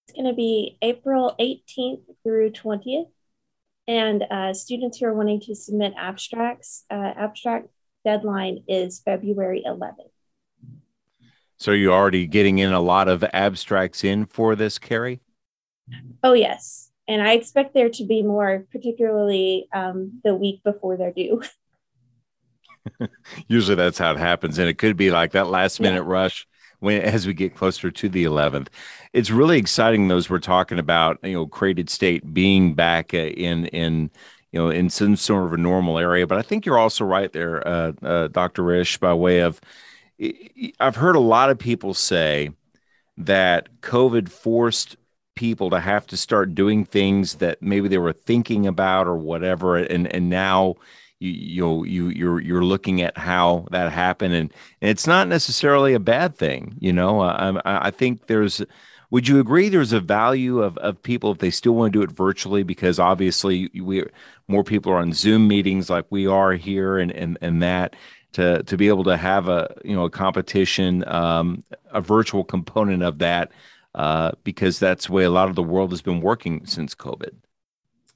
It's 0.07 0.15
going 0.15 0.27
to 0.27 0.35
be 0.35 0.77
April 0.81 1.35
18th 1.39 2.03
through 2.23 2.51
20th. 2.51 3.07
And 3.87 4.23
uh, 4.29 4.53
students 4.53 4.97
who 4.97 5.05
are 5.05 5.13
wanting 5.13 5.39
to 5.41 5.55
submit 5.55 5.93
abstracts, 5.97 6.83
uh, 6.89 7.13
abstract 7.15 7.67
deadline 8.03 8.63
is 8.67 8.99
February 8.99 9.63
11th. 9.65 10.11
So 11.57 11.71
you're 11.71 11.93
already 11.93 12.27
getting 12.27 12.59
in 12.59 12.73
a 12.73 12.81
lot 12.81 13.07
of 13.07 13.23
abstracts 13.31 14.03
in 14.03 14.25
for 14.25 14.55
this, 14.55 14.77
Carrie? 14.77 15.21
Oh, 16.23 16.33
yes. 16.33 16.91
And 17.07 17.21
I 17.21 17.33
expect 17.33 17.73
there 17.73 17.89
to 17.89 18.03
be 18.03 18.21
more, 18.21 18.65
particularly 18.71 19.69
um, 19.73 20.19
the 20.23 20.35
week 20.35 20.61
before 20.63 20.97
they're 20.97 21.13
due. 21.13 21.41
Usually 23.47 23.75
that's 23.75 23.97
how 23.97 24.11
it 24.11 24.17
happens. 24.17 24.57
And 24.57 24.69
it 24.69 24.77
could 24.77 24.97
be 24.97 25.11
like 25.11 25.31
that 25.31 25.47
last 25.47 25.79
minute 25.79 26.03
yeah. 26.03 26.11
rush 26.11 26.47
when 26.79 27.01
as 27.01 27.25
we 27.25 27.33
get 27.33 27.55
closer 27.55 27.91
to 27.91 28.09
the 28.09 28.25
11th. 28.25 28.67
It's 29.13 29.31
really 29.31 29.57
exciting 29.57 30.07
those 30.07 30.29
we're 30.29 30.39
talking 30.39 30.79
about, 30.79 31.19
you 31.23 31.33
know, 31.33 31.47
Create 31.47 31.79
at 31.79 31.89
State 31.89 32.33
being 32.33 32.73
back 32.73 33.13
uh, 33.13 33.17
in 33.17 33.65
in 33.67 34.11
you 34.51 34.59
know 34.59 34.69
in 34.69 34.89
some 34.89 35.15
sort 35.15 35.45
of 35.45 35.53
a 35.53 35.57
normal 35.57 35.97
area. 35.97 36.27
But 36.27 36.37
I 36.37 36.41
think 36.41 36.65
you're 36.65 36.77
also 36.77 37.05
right 37.05 37.31
there, 37.31 37.65
uh, 37.67 37.91
uh, 38.01 38.27
Dr. 38.27 38.63
Risch, 38.63 38.99
by 38.99 39.13
way 39.13 39.39
of 39.39 39.59
I've 40.79 40.95
heard 40.95 41.15
a 41.15 41.21
lot 41.21 41.49
of 41.49 41.59
people 41.59 41.93
say 41.93 42.51
that 43.17 43.81
COVID 43.81 44.29
forced 44.29 44.95
people 45.35 45.69
to 45.69 45.79
have 45.79 46.07
to 46.07 46.17
start 46.17 46.55
doing 46.55 46.85
things 46.85 47.35
that 47.35 47.61
maybe 47.61 47.89
they 47.89 47.97
were 47.97 48.13
thinking 48.13 48.65
about 48.65 49.07
or 49.07 49.17
whatever, 49.17 49.77
and 49.77 50.07
and 50.07 50.29
now 50.29 50.75
you 51.19 51.31
you 51.31 51.83
you 51.83 52.07
you're 52.09 52.39
you're 52.41 52.63
looking 52.63 53.01
at 53.01 53.17
how 53.17 53.67
that 53.71 53.91
happened, 53.91 54.33
and, 54.33 54.53
and 54.81 54.89
it's 54.89 55.07
not 55.07 55.27
necessarily 55.27 55.93
a 55.93 55.99
bad 55.99 56.35
thing. 56.35 56.75
You 56.79 56.93
know, 56.93 57.21
I 57.21 57.61
I 57.65 57.91
think 57.91 58.27
there's. 58.27 58.61
Would 59.11 59.27
you 59.27 59.39
agree 59.39 59.69
there's 59.69 59.93
a 59.93 59.99
value 59.99 60.61
of, 60.61 60.77
of 60.79 61.01
people 61.01 61.31
if 61.31 61.37
they 61.37 61.51
still 61.51 61.73
want 61.73 61.93
to 61.93 61.99
do 61.99 62.03
it 62.03 62.11
virtually 62.11 62.63
because 62.63 62.99
obviously 62.99 63.69
we 63.79 64.03
more 64.47 64.63
people 64.63 64.91
are 64.91 64.97
on 64.97 65.13
Zoom 65.13 65.47
meetings 65.47 65.89
like 65.89 66.05
we 66.09 66.27
are 66.27 66.53
here 66.53 66.97
and 66.97 67.11
and 67.11 67.37
and 67.39 67.61
that 67.61 67.95
to 68.35 68.63
to 68.63 68.75
be 68.75 68.89
able 68.89 69.05
to 69.05 69.15
have 69.15 69.47
a 69.47 69.73
you 69.85 69.95
know 69.95 70.05
a 70.05 70.09
competition, 70.09 71.07
um, 71.07 71.63
a 71.91 72.01
virtual 72.01 72.43
component 72.43 73.03
of 73.03 73.19
that, 73.19 73.51
uh, 73.93 74.31
because 74.43 74.77
that's 74.79 75.07
the 75.07 75.13
way 75.13 75.23
a 75.23 75.29
lot 75.29 75.49
of 75.49 75.55
the 75.55 75.63
world 75.63 75.91
has 75.91 76.01
been 76.01 76.19
working 76.19 76.65
since 76.65 76.93
COVID. 76.93 77.31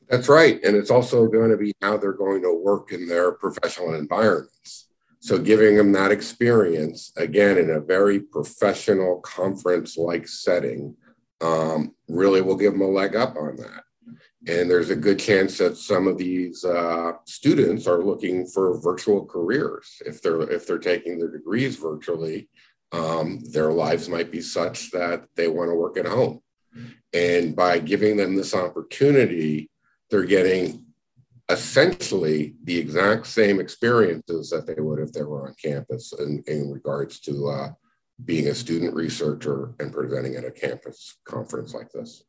That's 0.09 0.27
right, 0.27 0.59
and 0.63 0.75
it's 0.75 0.89
also 0.89 1.27
going 1.27 1.51
to 1.51 1.57
be 1.57 1.71
how 1.81 1.97
they're 1.97 2.13
going 2.13 2.41
to 2.41 2.51
work 2.51 2.91
in 2.91 3.07
their 3.07 3.31
professional 3.31 3.93
environments. 3.93 4.87
So, 5.19 5.37
giving 5.37 5.75
them 5.75 5.91
that 5.91 6.11
experience 6.11 7.11
again 7.15 7.57
in 7.57 7.69
a 7.69 7.79
very 7.79 8.19
professional 8.19 9.19
conference-like 9.19 10.27
setting 10.27 10.95
um, 11.41 11.93
really 12.07 12.41
will 12.41 12.55
give 12.55 12.73
them 12.73 12.81
a 12.81 12.87
leg 12.87 13.15
up 13.15 13.35
on 13.35 13.57
that. 13.57 13.83
And 14.47 14.71
there's 14.71 14.89
a 14.89 14.95
good 14.95 15.19
chance 15.19 15.57
that 15.57 15.77
some 15.77 16.07
of 16.07 16.17
these 16.17 16.63
uh, 16.63 17.13
students 17.25 17.85
are 17.85 18.03
looking 18.03 18.47
for 18.47 18.79
virtual 18.79 19.25
careers. 19.25 20.01
If 20.05 20.21
they're 20.21 20.41
if 20.49 20.65
they're 20.65 20.79
taking 20.79 21.19
their 21.19 21.29
degrees 21.29 21.75
virtually, 21.75 22.49
um, 22.91 23.41
their 23.51 23.71
lives 23.71 24.09
might 24.09 24.31
be 24.31 24.41
such 24.41 24.91
that 24.91 25.25
they 25.35 25.49
want 25.49 25.69
to 25.69 25.75
work 25.75 25.97
at 25.97 26.07
home. 26.07 26.41
And 27.13 27.55
by 27.55 27.79
giving 27.79 28.17
them 28.17 28.35
this 28.35 28.53
opportunity, 28.53 29.68
they're 30.09 30.23
getting 30.23 30.85
essentially 31.49 32.55
the 32.63 32.77
exact 32.77 33.25
same 33.25 33.59
experiences 33.59 34.49
that 34.51 34.67
they 34.67 34.81
would 34.81 34.99
if 34.99 35.11
they 35.11 35.23
were 35.23 35.47
on 35.47 35.55
campus 35.61 36.13
in, 36.19 36.43
in 36.47 36.71
regards 36.71 37.19
to 37.21 37.49
uh, 37.49 37.69
being 38.25 38.47
a 38.47 38.55
student 38.55 38.93
researcher 38.93 39.73
and 39.79 39.91
presenting 39.91 40.35
at 40.35 40.45
a 40.45 40.51
campus 40.51 41.17
conference 41.25 41.73
like 41.73 41.91
this. 41.91 42.23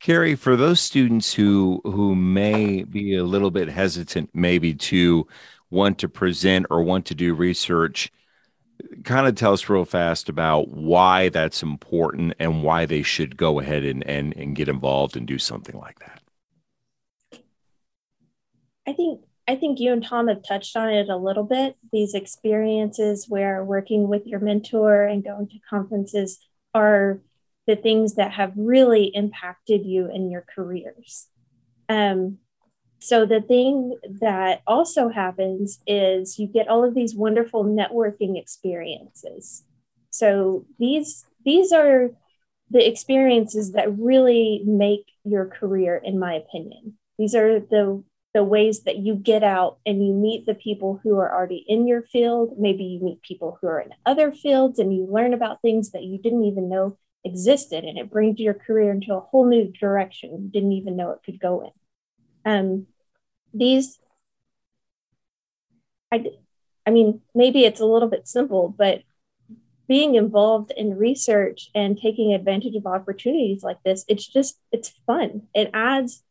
Carrie, 0.00 0.36
for 0.36 0.56
those 0.56 0.80
students 0.80 1.32
who 1.32 1.80
who 1.84 2.14
may 2.14 2.84
be 2.84 3.16
a 3.16 3.24
little 3.24 3.50
bit 3.50 3.68
hesitant, 3.68 4.30
maybe 4.34 4.74
to 4.74 5.26
want 5.70 5.98
to 5.98 6.08
present 6.08 6.66
or 6.70 6.82
want 6.82 7.06
to 7.06 7.14
do 7.14 7.34
research, 7.34 8.12
kind 9.04 9.26
of 9.26 9.34
tell 9.34 9.52
us 9.52 9.68
real 9.68 9.84
fast 9.84 10.28
about 10.28 10.68
why 10.68 11.28
that's 11.30 11.62
important 11.62 12.34
and 12.38 12.62
why 12.62 12.86
they 12.86 13.02
should 13.02 13.36
go 13.36 13.58
ahead 13.58 13.84
and 13.84 14.06
and, 14.06 14.36
and 14.36 14.54
get 14.54 14.68
involved 14.68 15.16
and 15.16 15.26
do 15.26 15.38
something 15.38 15.76
like 15.78 15.98
that. 15.98 16.15
I 18.86 18.92
think 18.92 19.20
I 19.48 19.54
think 19.54 19.78
you 19.78 19.92
and 19.92 20.04
Tom 20.04 20.28
have 20.28 20.42
touched 20.42 20.76
on 20.76 20.90
it 20.90 21.08
a 21.08 21.16
little 21.16 21.44
bit. 21.44 21.76
These 21.92 22.14
experiences 22.14 23.26
where 23.28 23.64
working 23.64 24.08
with 24.08 24.26
your 24.26 24.40
mentor 24.40 25.04
and 25.04 25.22
going 25.22 25.48
to 25.48 25.58
conferences 25.70 26.38
are 26.74 27.20
the 27.66 27.76
things 27.76 28.14
that 28.14 28.32
have 28.32 28.52
really 28.56 29.06
impacted 29.14 29.84
you 29.84 30.10
in 30.12 30.30
your 30.30 30.44
careers. 30.54 31.28
Um, 31.88 32.38
so 32.98 33.26
the 33.26 33.40
thing 33.40 33.96
that 34.20 34.62
also 34.66 35.08
happens 35.08 35.80
is 35.86 36.38
you 36.38 36.48
get 36.48 36.68
all 36.68 36.84
of 36.84 36.94
these 36.94 37.14
wonderful 37.14 37.64
networking 37.64 38.38
experiences. 38.38 39.64
So 40.10 40.66
these 40.78 41.24
these 41.44 41.72
are 41.72 42.10
the 42.70 42.84
experiences 42.86 43.72
that 43.72 43.96
really 43.96 44.62
make 44.66 45.04
your 45.24 45.46
career, 45.46 46.00
in 46.02 46.18
my 46.18 46.34
opinion. 46.34 46.94
These 47.16 47.36
are 47.36 47.60
the 47.60 48.02
the 48.36 48.44
ways 48.44 48.82
that 48.82 48.98
you 48.98 49.14
get 49.14 49.42
out 49.42 49.78
and 49.86 50.06
you 50.06 50.12
meet 50.12 50.44
the 50.44 50.52
people 50.52 51.00
who 51.02 51.18
are 51.18 51.34
already 51.34 51.64
in 51.66 51.86
your 51.86 52.02
field. 52.02 52.58
Maybe 52.58 52.84
you 52.84 53.00
meet 53.00 53.22
people 53.22 53.56
who 53.58 53.66
are 53.66 53.80
in 53.80 53.94
other 54.04 54.30
fields 54.30 54.78
and 54.78 54.94
you 54.94 55.08
learn 55.10 55.32
about 55.32 55.62
things 55.62 55.92
that 55.92 56.02
you 56.02 56.18
didn't 56.18 56.44
even 56.44 56.68
know 56.68 56.98
existed 57.24 57.82
and 57.84 57.96
it 57.96 58.10
brings 58.10 58.38
your 58.38 58.52
career 58.52 58.90
into 58.90 59.14
a 59.14 59.20
whole 59.20 59.46
new 59.46 59.72
direction 59.72 60.30
you 60.30 60.48
didn't 60.48 60.72
even 60.72 60.96
know 60.96 61.10
it 61.10 61.18
could 61.24 61.40
go 61.40 61.62
in 61.62 62.52
um, 62.52 62.86
these 63.52 63.98
I, 66.12 66.26
I 66.86 66.90
mean 66.90 67.22
maybe 67.34 67.64
it's 67.64 67.80
a 67.80 67.84
little 67.86 68.08
bit 68.08 68.28
simple 68.28 68.68
but 68.68 69.02
being 69.88 70.14
involved 70.14 70.72
in 70.76 70.96
research 70.96 71.68
and 71.74 71.98
taking 71.98 72.32
advantage 72.32 72.76
of 72.76 72.86
opportunities 72.86 73.64
like 73.64 73.82
this 73.82 74.04
it's 74.06 74.26
just 74.26 74.60
it's 74.70 74.92
fun 75.04 75.48
it 75.52 75.70
adds 75.74 76.22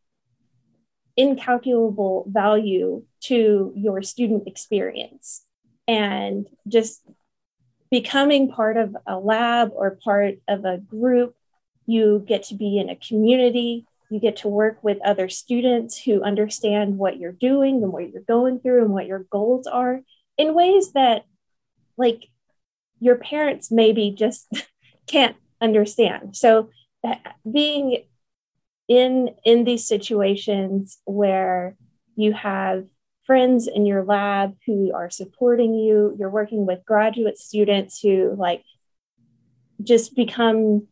incalculable 1.17 2.25
value 2.27 3.03
to 3.21 3.73
your 3.75 4.01
student 4.01 4.47
experience 4.47 5.43
and 5.87 6.47
just 6.67 7.01
becoming 7.91 8.51
part 8.51 8.77
of 8.77 8.95
a 9.07 9.17
lab 9.17 9.71
or 9.73 9.99
part 10.03 10.35
of 10.47 10.65
a 10.65 10.77
group, 10.77 11.35
you 11.85 12.23
get 12.27 12.43
to 12.43 12.55
be 12.55 12.79
in 12.79 12.89
a 12.89 12.95
community. 12.95 13.85
You 14.09 14.19
get 14.19 14.37
to 14.37 14.47
work 14.47 14.83
with 14.83 14.97
other 15.03 15.29
students 15.29 15.97
who 15.97 16.23
understand 16.23 16.97
what 16.97 17.17
you're 17.17 17.31
doing 17.31 17.83
and 17.83 17.91
what 17.91 18.11
you're 18.11 18.21
going 18.21 18.59
through 18.59 18.83
and 18.83 18.93
what 18.93 19.07
your 19.07 19.25
goals 19.29 19.67
are 19.67 20.01
in 20.37 20.53
ways 20.53 20.93
that, 20.93 21.25
like, 21.97 22.27
your 22.99 23.15
parents 23.15 23.71
maybe 23.71 24.11
just 24.11 24.47
can't 25.07 25.35
understand. 25.61 26.35
So, 26.35 26.69
uh, 27.03 27.15
being 27.49 28.03
in 28.87 29.29
in 29.43 29.63
these 29.63 29.87
situations 29.87 30.99
where 31.05 31.75
you 32.15 32.33
have 32.33 32.85
friends 33.25 33.67
in 33.67 33.85
your 33.85 34.03
lab 34.03 34.55
who 34.65 34.93
are 34.93 35.09
supporting 35.09 35.73
you. 35.73 36.15
You're 36.17 36.29
working 36.29 36.65
with 36.65 36.85
graduate 36.85 37.37
students 37.37 37.99
who 37.99 38.35
like 38.37 38.63
just 39.83 40.15
become 40.15 40.87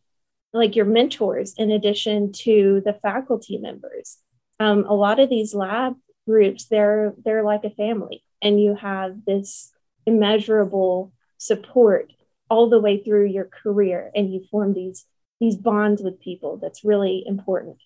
like 0.52 0.76
your 0.76 0.84
mentors 0.84 1.54
in 1.56 1.70
addition 1.70 2.32
to 2.32 2.82
the 2.84 2.94
faculty 2.94 3.58
members. 3.58 4.18
Um, 4.60 4.84
a 4.86 4.94
lot 4.94 5.20
of 5.20 5.30
these 5.30 5.54
lab 5.54 5.94
groups, 6.26 6.66
they're 6.66 7.14
they're 7.24 7.42
like 7.42 7.64
a 7.64 7.70
family, 7.70 8.24
and 8.42 8.60
you 8.60 8.74
have 8.74 9.24
this 9.24 9.72
immeasurable 10.06 11.12
support 11.38 12.12
all 12.50 12.68
the 12.68 12.80
way 12.80 13.02
through 13.02 13.26
your 13.26 13.48
career, 13.62 14.10
and 14.14 14.32
you 14.32 14.44
form 14.50 14.74
these 14.74 15.06
these 15.44 15.56
bonds 15.56 16.02
with 16.02 16.20
people. 16.20 16.56
That's 16.56 16.84
really 16.84 17.22
important. 17.26 17.76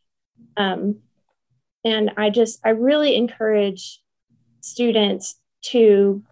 Um, 0.57 1.01
and 1.85 2.13
I 2.17 2.31
just 2.31 2.61
I 2.65 2.71
really 2.71 3.17
encourage 3.17 4.01
students 4.61 5.37
to 5.63 6.23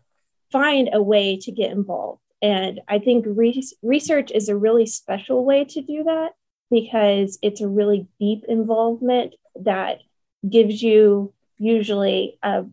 find 0.53 0.91
a 0.93 1.03
way 1.03 1.37
to 1.39 1.51
get 1.51 1.73
involved. 1.73 2.23
And 2.43 2.81
I 2.87 2.99
think 2.99 3.25
re- 3.29 3.69
research 3.83 4.31
is 4.31 4.49
a 4.49 4.57
really 4.57 4.87
special 4.87 5.45
way 5.45 5.65
to 5.65 5.83
do 5.83 6.05
that 6.05 6.31
because 6.71 7.39
it's 7.43 7.61
a 7.61 7.69
really 7.69 8.07
deep 8.21 8.45
involvement 8.49 9.35
that 9.63 9.99
gives 10.49 10.83
you 10.83 11.33
usually 11.59 12.39
a 12.43 12.65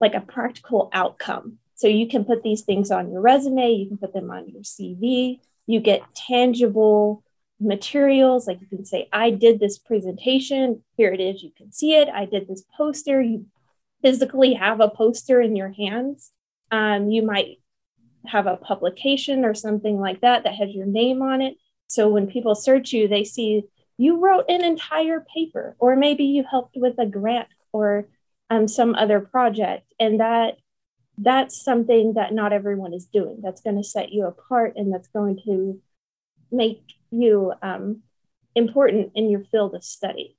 like 0.00 0.14
a 0.14 0.20
practical 0.20 0.88
outcome. 0.92 1.58
So 1.74 1.88
you 1.88 2.08
can 2.08 2.24
put 2.24 2.42
these 2.42 2.62
things 2.62 2.90
on 2.90 3.10
your 3.10 3.20
resume, 3.20 3.72
you 3.72 3.88
can 3.88 3.98
put 3.98 4.12
them 4.12 4.30
on 4.30 4.48
your 4.48 4.62
CV, 4.62 5.40
you 5.66 5.80
get 5.80 6.02
tangible 6.14 7.24
materials 7.60 8.46
like 8.46 8.60
you 8.60 8.66
can 8.66 8.84
say 8.84 9.08
I 9.12 9.30
did 9.30 9.60
this 9.60 9.78
presentation, 9.78 10.82
here 10.96 11.12
it 11.12 11.20
is, 11.20 11.42
you 11.42 11.52
can 11.56 11.72
see 11.72 11.94
it. 11.94 12.08
I 12.08 12.24
did 12.24 12.48
this 12.48 12.64
poster, 12.76 13.20
you 13.20 13.46
physically 14.02 14.54
have 14.54 14.80
a 14.80 14.88
poster 14.88 15.40
in 15.40 15.56
your 15.56 15.70
hands. 15.70 16.30
Um, 16.70 17.10
you 17.10 17.22
might 17.22 17.58
have 18.26 18.46
a 18.46 18.56
publication 18.56 19.44
or 19.44 19.54
something 19.54 20.00
like 20.00 20.20
that 20.20 20.44
that 20.44 20.54
has 20.54 20.70
your 20.70 20.86
name 20.86 21.22
on 21.22 21.42
it. 21.42 21.56
So 21.86 22.08
when 22.08 22.26
people 22.26 22.54
search 22.54 22.92
you, 22.92 23.08
they 23.08 23.24
see 23.24 23.64
you 23.98 24.18
wrote 24.18 24.46
an 24.48 24.64
entire 24.64 25.24
paper, 25.34 25.76
or 25.78 25.96
maybe 25.96 26.24
you 26.24 26.44
helped 26.50 26.76
with 26.76 26.98
a 26.98 27.06
grant 27.06 27.48
or 27.72 28.08
um, 28.50 28.66
some 28.66 28.94
other 28.94 29.20
project, 29.20 29.92
and 30.00 30.20
that 30.20 30.56
that's 31.18 31.62
something 31.62 32.14
that 32.14 32.32
not 32.32 32.52
everyone 32.52 32.94
is 32.94 33.04
doing. 33.04 33.40
That's 33.42 33.60
going 33.60 33.76
to 33.76 33.84
set 33.84 34.12
you 34.12 34.26
apart, 34.26 34.74
and 34.76 34.92
that's 34.92 35.08
going 35.08 35.40
to 35.44 35.80
make 36.50 36.82
you 37.12 37.52
um, 37.62 38.02
important 38.54 39.12
in 39.14 39.30
your 39.30 39.44
field 39.44 39.74
of 39.74 39.84
study. 39.84 40.36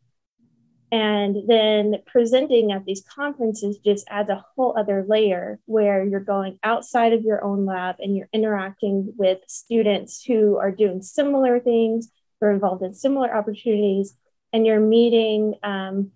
And 0.92 1.38
then 1.48 1.96
presenting 2.06 2.72
at 2.72 2.86
these 2.86 3.04
conferences 3.04 3.80
just 3.80 4.06
adds 4.10 4.30
a 4.30 4.46
whole 4.56 4.78
other 4.78 5.04
layer 5.08 5.60
where 5.66 6.04
you're 6.06 6.20
going 6.20 6.60
outside 6.62 7.14
of 7.14 7.24
your 7.24 7.44
own 7.44 7.66
lab 7.66 7.96
and 7.98 8.16
you're 8.16 8.30
interacting 8.32 9.12
with 9.18 9.40
students 9.48 10.24
who 10.24 10.58
are 10.58 10.72
doing 10.72 11.02
similar 11.02 11.60
things, 11.60 12.12
who 12.40 12.46
are 12.46 12.52
involved 12.52 12.84
in 12.84 12.94
similar 12.94 13.36
opportunities, 13.36 14.14
and 14.52 14.68
you're 14.68 14.80
meeting 14.80 15.56
um, 15.64 16.12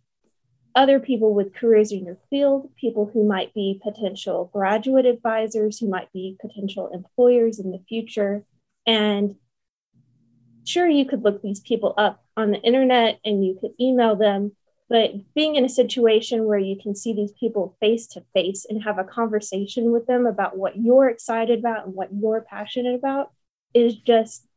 other 0.75 0.99
people 0.99 1.33
with 1.33 1.55
careers 1.55 1.91
in 1.91 2.05
your 2.05 2.19
field, 2.29 2.69
people 2.79 3.09
who 3.11 3.27
might 3.27 3.51
be 3.55 3.81
potential 3.83 4.51
graduate 4.53 5.07
advisors, 5.07 5.79
who 5.79 5.89
might 5.89 6.13
be 6.13 6.37
potential 6.39 6.91
employers 6.93 7.57
in 7.57 7.71
the 7.71 7.81
future. 7.89 8.45
And 8.85 9.37
sure, 10.67 10.87
you 10.87 11.05
could 11.05 11.23
look 11.23 11.41
these 11.41 11.59
people 11.59 11.93
up 11.97 12.23
on 12.35 12.51
the 12.51 12.59
internet 12.59 13.19
and 13.23 13.45
you 13.45 13.57
could 13.59 13.71
email 13.79 14.15
them, 14.15 14.51
but 14.89 15.11
being 15.33 15.55
in 15.55 15.65
a 15.65 15.69
situation 15.69 16.45
where 16.45 16.59
you 16.59 16.77
can 16.81 16.95
see 16.95 17.13
these 17.13 17.31
people 17.33 17.75
face 17.79 18.07
to 18.07 18.23
face 18.33 18.65
and 18.69 18.83
have 18.83 18.99
a 18.99 19.03
conversation 19.03 19.91
with 19.91 20.07
them 20.07 20.25
about 20.25 20.57
what 20.57 20.77
you're 20.77 21.09
excited 21.09 21.59
about 21.59 21.85
and 21.85 21.95
what 21.95 22.09
you're 22.13 22.41
passionate 22.41 22.95
about 22.95 23.31
is 23.73 23.95
just 23.95 24.47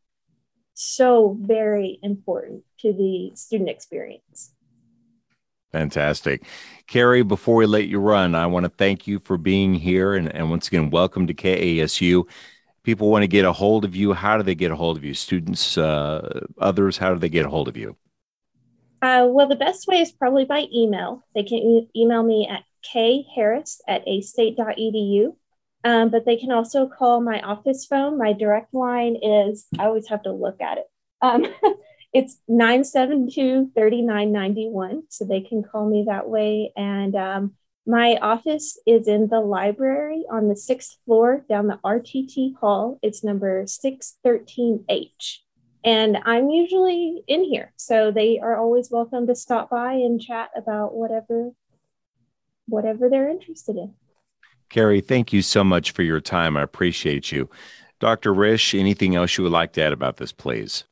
so 0.75 1.37
very 1.41 1.99
important 2.03 2.63
to 2.79 2.93
the 2.93 3.33
student 3.35 3.69
experience. 3.69 4.53
Fantastic. 5.73 6.45
Carrie, 6.87 7.23
before 7.23 7.55
we 7.55 7.67
let 7.67 7.87
you 7.87 8.01
run, 8.01 8.35
I 8.35 8.47
want 8.47 8.65
to 8.65 8.71
thank 8.71 9.07
you 9.07 9.21
for 9.21 9.37
being 9.37 9.75
here. 9.75 10.15
And, 10.15 10.35
and 10.35 10.51
once 10.51 10.67
again, 10.67 10.91
welcome 10.91 11.27
to 11.29 11.35
KASU. 11.35 12.25
People 12.91 13.09
want 13.09 13.23
to 13.23 13.29
get 13.29 13.45
a 13.45 13.53
hold 13.53 13.85
of 13.85 13.95
you. 13.95 14.13
How 14.15 14.37
do 14.37 14.43
they 14.43 14.57
get 14.57 14.73
a 14.73 14.75
hold 14.75 14.97
of 14.97 15.05
you? 15.05 15.15
Students, 15.15 15.79
uh, 15.79 16.41
others, 16.59 16.99
how 16.99 17.13
do 17.13 17.21
they 17.21 17.29
get 17.29 17.47
a 17.47 17.49
hold 17.49 17.69
of 17.69 17.77
you? 17.77 17.95
Uh, 19.01 19.29
well, 19.29 19.47
the 19.47 19.55
best 19.55 19.87
way 19.87 20.01
is 20.01 20.11
probably 20.11 20.45
by 20.45 20.67
email. 20.75 21.25
They 21.33 21.45
can 21.45 21.59
e- 21.59 21.89
email 21.95 22.25
me 22.25 22.49
at 22.51 22.65
kharris 22.85 23.77
at 23.87 24.05
astate.edu. 24.09 25.37
Um, 25.85 26.11
but 26.11 26.25
they 26.25 26.37
can 26.37 26.51
also 26.51 26.89
call 26.89 27.21
my 27.21 27.41
office 27.43 27.87
phone. 27.87 28.19
My 28.19 28.33
direct 28.33 28.75
line 28.75 29.15
is, 29.23 29.69
I 29.79 29.85
always 29.85 30.09
have 30.09 30.25
to 30.25 30.33
look 30.33 30.61
at 30.61 30.79
it. 30.79 30.87
Um, 31.23 31.47
it's 32.13 32.41
972 32.49 33.71
3991. 33.73 35.05
So 35.11 35.25
they 35.27 35.43
can 35.43 35.63
call 35.63 35.89
me 35.89 36.07
that 36.09 36.29
way. 36.29 36.73
And 36.77 37.15
um, 37.15 37.55
my 37.87 38.17
office 38.17 38.79
is 38.87 39.09
in 39.09 39.29
the 39.29 39.41
library 39.41 40.25
on 40.31 40.49
the 40.49 40.57
sixth 40.57 40.97
floor 41.05 41.45
down 41.49 41.67
the 41.67 41.81
RTT 41.85 42.57
hall. 42.57 42.99
It's 43.03 43.25
number 43.25 43.65
613H 43.65 45.39
and 45.85 46.19
I'm 46.25 46.51
usually 46.51 47.23
in 47.27 47.45
here. 47.45 47.73
So 47.77 48.11
they 48.11 48.39
are 48.39 48.57
always 48.57 48.91
welcome 48.91 49.27
to 49.27 49.35
stop 49.35 49.71
by 49.71 49.95
and 49.95 50.21
chat 50.21 50.51
about 50.57 50.95
whatever 50.95 51.53
whatever 52.67 53.09
they're 53.09 53.29
interested 53.29 53.77
in. 53.77 53.95
Carrie, 54.69 55.01
thank 55.01 55.33
you 55.33 55.43
so 55.43 55.65
much 55.65 55.91
for 55.91 56.03
your 56.03 56.21
time. 56.21 56.57
I 56.57 56.63
appreciate 56.63 57.33
you. 57.33 57.51
Dr. 57.99 58.33
Risch, 58.33 58.79
anything 58.79 59.17
else 59.17 59.37
you 59.37 59.43
would 59.43 59.53
like 59.53 59.73
to 59.73 59.83
add 59.83 59.93
about 59.93 60.19
this, 60.19 60.31
please? 60.31 60.85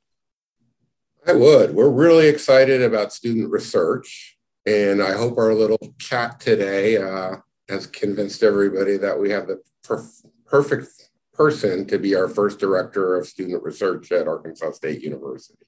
I 1.25 1.35
would. 1.35 1.75
We're 1.75 1.91
really 1.91 2.27
excited 2.27 2.83
about 2.83 3.13
student 3.13 3.51
research, 3.51 4.38
and 4.69 5.03
I 5.03 5.17
hope 5.17 5.39
our 5.39 5.55
little 5.55 5.79
chat 5.99 6.41
today 6.41 6.99
uh, 6.99 7.37
has 7.71 7.87
convinced 7.87 8.43
everybody 8.43 8.99
that 8.99 9.19
we 9.19 9.31
have 9.31 9.47
the 9.47 9.63
perf- 9.83 10.27
perfect 10.45 11.11
person 11.33 11.87
to 11.87 11.99
be 11.99 12.15
our 12.15 12.29
first 12.29 12.59
director 12.59 13.17
of 13.17 13.27
student 13.27 13.63
research 13.63 14.13
at 14.13 14.29
Arkansas 14.29 14.73
State 14.73 15.03
University. 15.03 15.65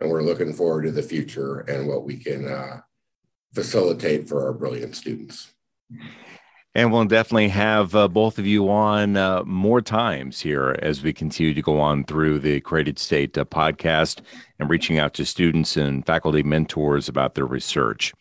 And 0.00 0.10
we're 0.10 0.24
looking 0.24 0.52
forward 0.52 0.82
to 0.82 0.90
the 0.90 1.02
future 1.02 1.60
and 1.60 1.86
what 1.86 2.04
we 2.04 2.16
can 2.16 2.48
uh, 2.48 2.80
facilitate 3.54 4.28
for 4.28 4.44
our 4.44 4.52
brilliant 4.52 4.96
students. 4.96 5.52
And 6.74 6.92
we'll 6.92 7.04
definitely 7.04 7.48
have 7.48 7.96
uh, 7.96 8.06
both 8.06 8.38
of 8.38 8.46
you 8.46 8.70
on 8.70 9.16
uh, 9.16 9.42
more 9.44 9.80
times 9.80 10.40
here 10.40 10.76
as 10.80 11.02
we 11.02 11.12
continue 11.12 11.52
to 11.52 11.62
go 11.62 11.80
on 11.80 12.04
through 12.04 12.38
the 12.38 12.60
Create 12.60 12.86
at 12.86 12.98
State 12.98 13.36
uh, 13.36 13.44
podcast 13.44 14.20
and 14.60 14.70
reaching 14.70 14.96
out 14.96 15.12
to 15.14 15.26
students 15.26 15.76
and 15.76 16.06
faculty 16.06 16.44
mentors 16.44 17.08
about 17.08 17.34
their 17.34 17.46
research. 17.46 18.12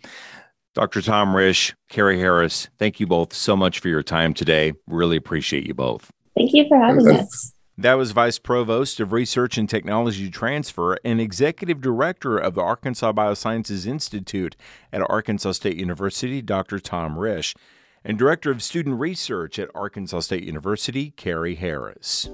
Dr. 0.74 1.02
Tom 1.02 1.36
Risch, 1.36 1.74
Carrie 1.90 2.20
Harris, 2.20 2.70
thank 2.80 3.00
you 3.00 3.06
both 3.06 3.34
so 3.34 3.56
much 3.56 3.80
for 3.80 3.88
your 3.88 4.02
time 4.02 4.34
today. 4.34 4.74
Really 4.88 5.18
appreciate 5.18 5.68
you 5.68 5.76
both. 5.76 6.12
Thank 6.36 6.54
you 6.54 6.68
for 6.68 6.80
having 6.80 7.08
us. 7.08 7.54
That 7.78 7.94
was 7.94 8.12
Vice 8.12 8.40
Provost 8.40 9.00
of 9.00 9.14
Research 9.14 9.58
and 9.58 9.70
Technology 9.70 10.30
Transfer 10.30 10.98
and 11.06 11.22
Executive 11.22 11.82
Director 11.82 12.38
of 12.38 12.56
the 12.56 12.62
Arkansas 12.62 13.14
Biosciences 13.14 13.86
Institute 13.86 14.56
at 14.92 15.02
Arkansas 15.10 15.54
State 15.54 15.78
University, 15.78 16.42
Dr. 16.42 16.80
Tom 16.80 17.16
Risch, 17.16 17.56
and 18.04 18.18
Director 18.18 18.52
of 18.52 18.64
Student 18.64 19.00
Research 19.00 19.60
at 19.60 19.70
Arkansas 19.76 20.22
State 20.22 20.44
University, 20.44 21.12
Carrie 21.12 21.56
Harris. 21.56 22.30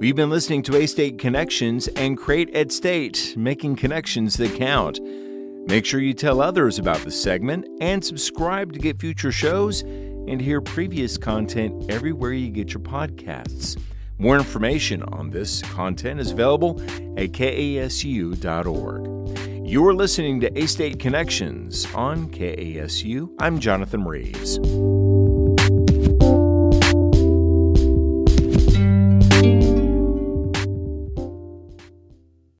We've 0.00 0.16
been 0.16 0.30
listening 0.30 0.62
to 0.64 0.76
A 0.76 0.86
State 0.86 1.18
Connections 1.18 1.88
and 1.88 2.16
Create 2.16 2.54
at 2.54 2.72
State, 2.72 3.34
making 3.36 3.76
connections 3.76 4.36
that 4.38 4.54
count. 4.54 4.98
Make 5.68 5.84
sure 5.84 6.00
you 6.00 6.14
tell 6.14 6.40
others 6.40 6.78
about 6.78 6.98
the 6.98 7.10
segment 7.10 7.66
and 7.80 8.02
subscribe 8.04 8.72
to 8.72 8.78
get 8.78 8.98
future 8.98 9.32
shows 9.32 9.82
and 9.82 10.40
hear 10.40 10.60
previous 10.60 11.18
content 11.18 11.90
everywhere 11.90 12.32
you 12.32 12.48
get 12.48 12.72
your 12.72 12.80
podcasts. 12.80 13.78
More 14.18 14.36
information 14.36 15.02
on 15.02 15.30
this 15.30 15.62
content 15.62 16.20
is 16.20 16.32
available 16.32 16.80
at 17.18 17.32
kasu.org. 17.32 19.19
You're 19.70 19.94
listening 19.94 20.40
to 20.40 20.58
A 20.58 20.66
State 20.66 20.98
Connections 20.98 21.86
on 21.94 22.28
KASU. 22.30 23.30
I'm 23.38 23.60
Jonathan 23.60 24.02
Reeves. 24.02 24.58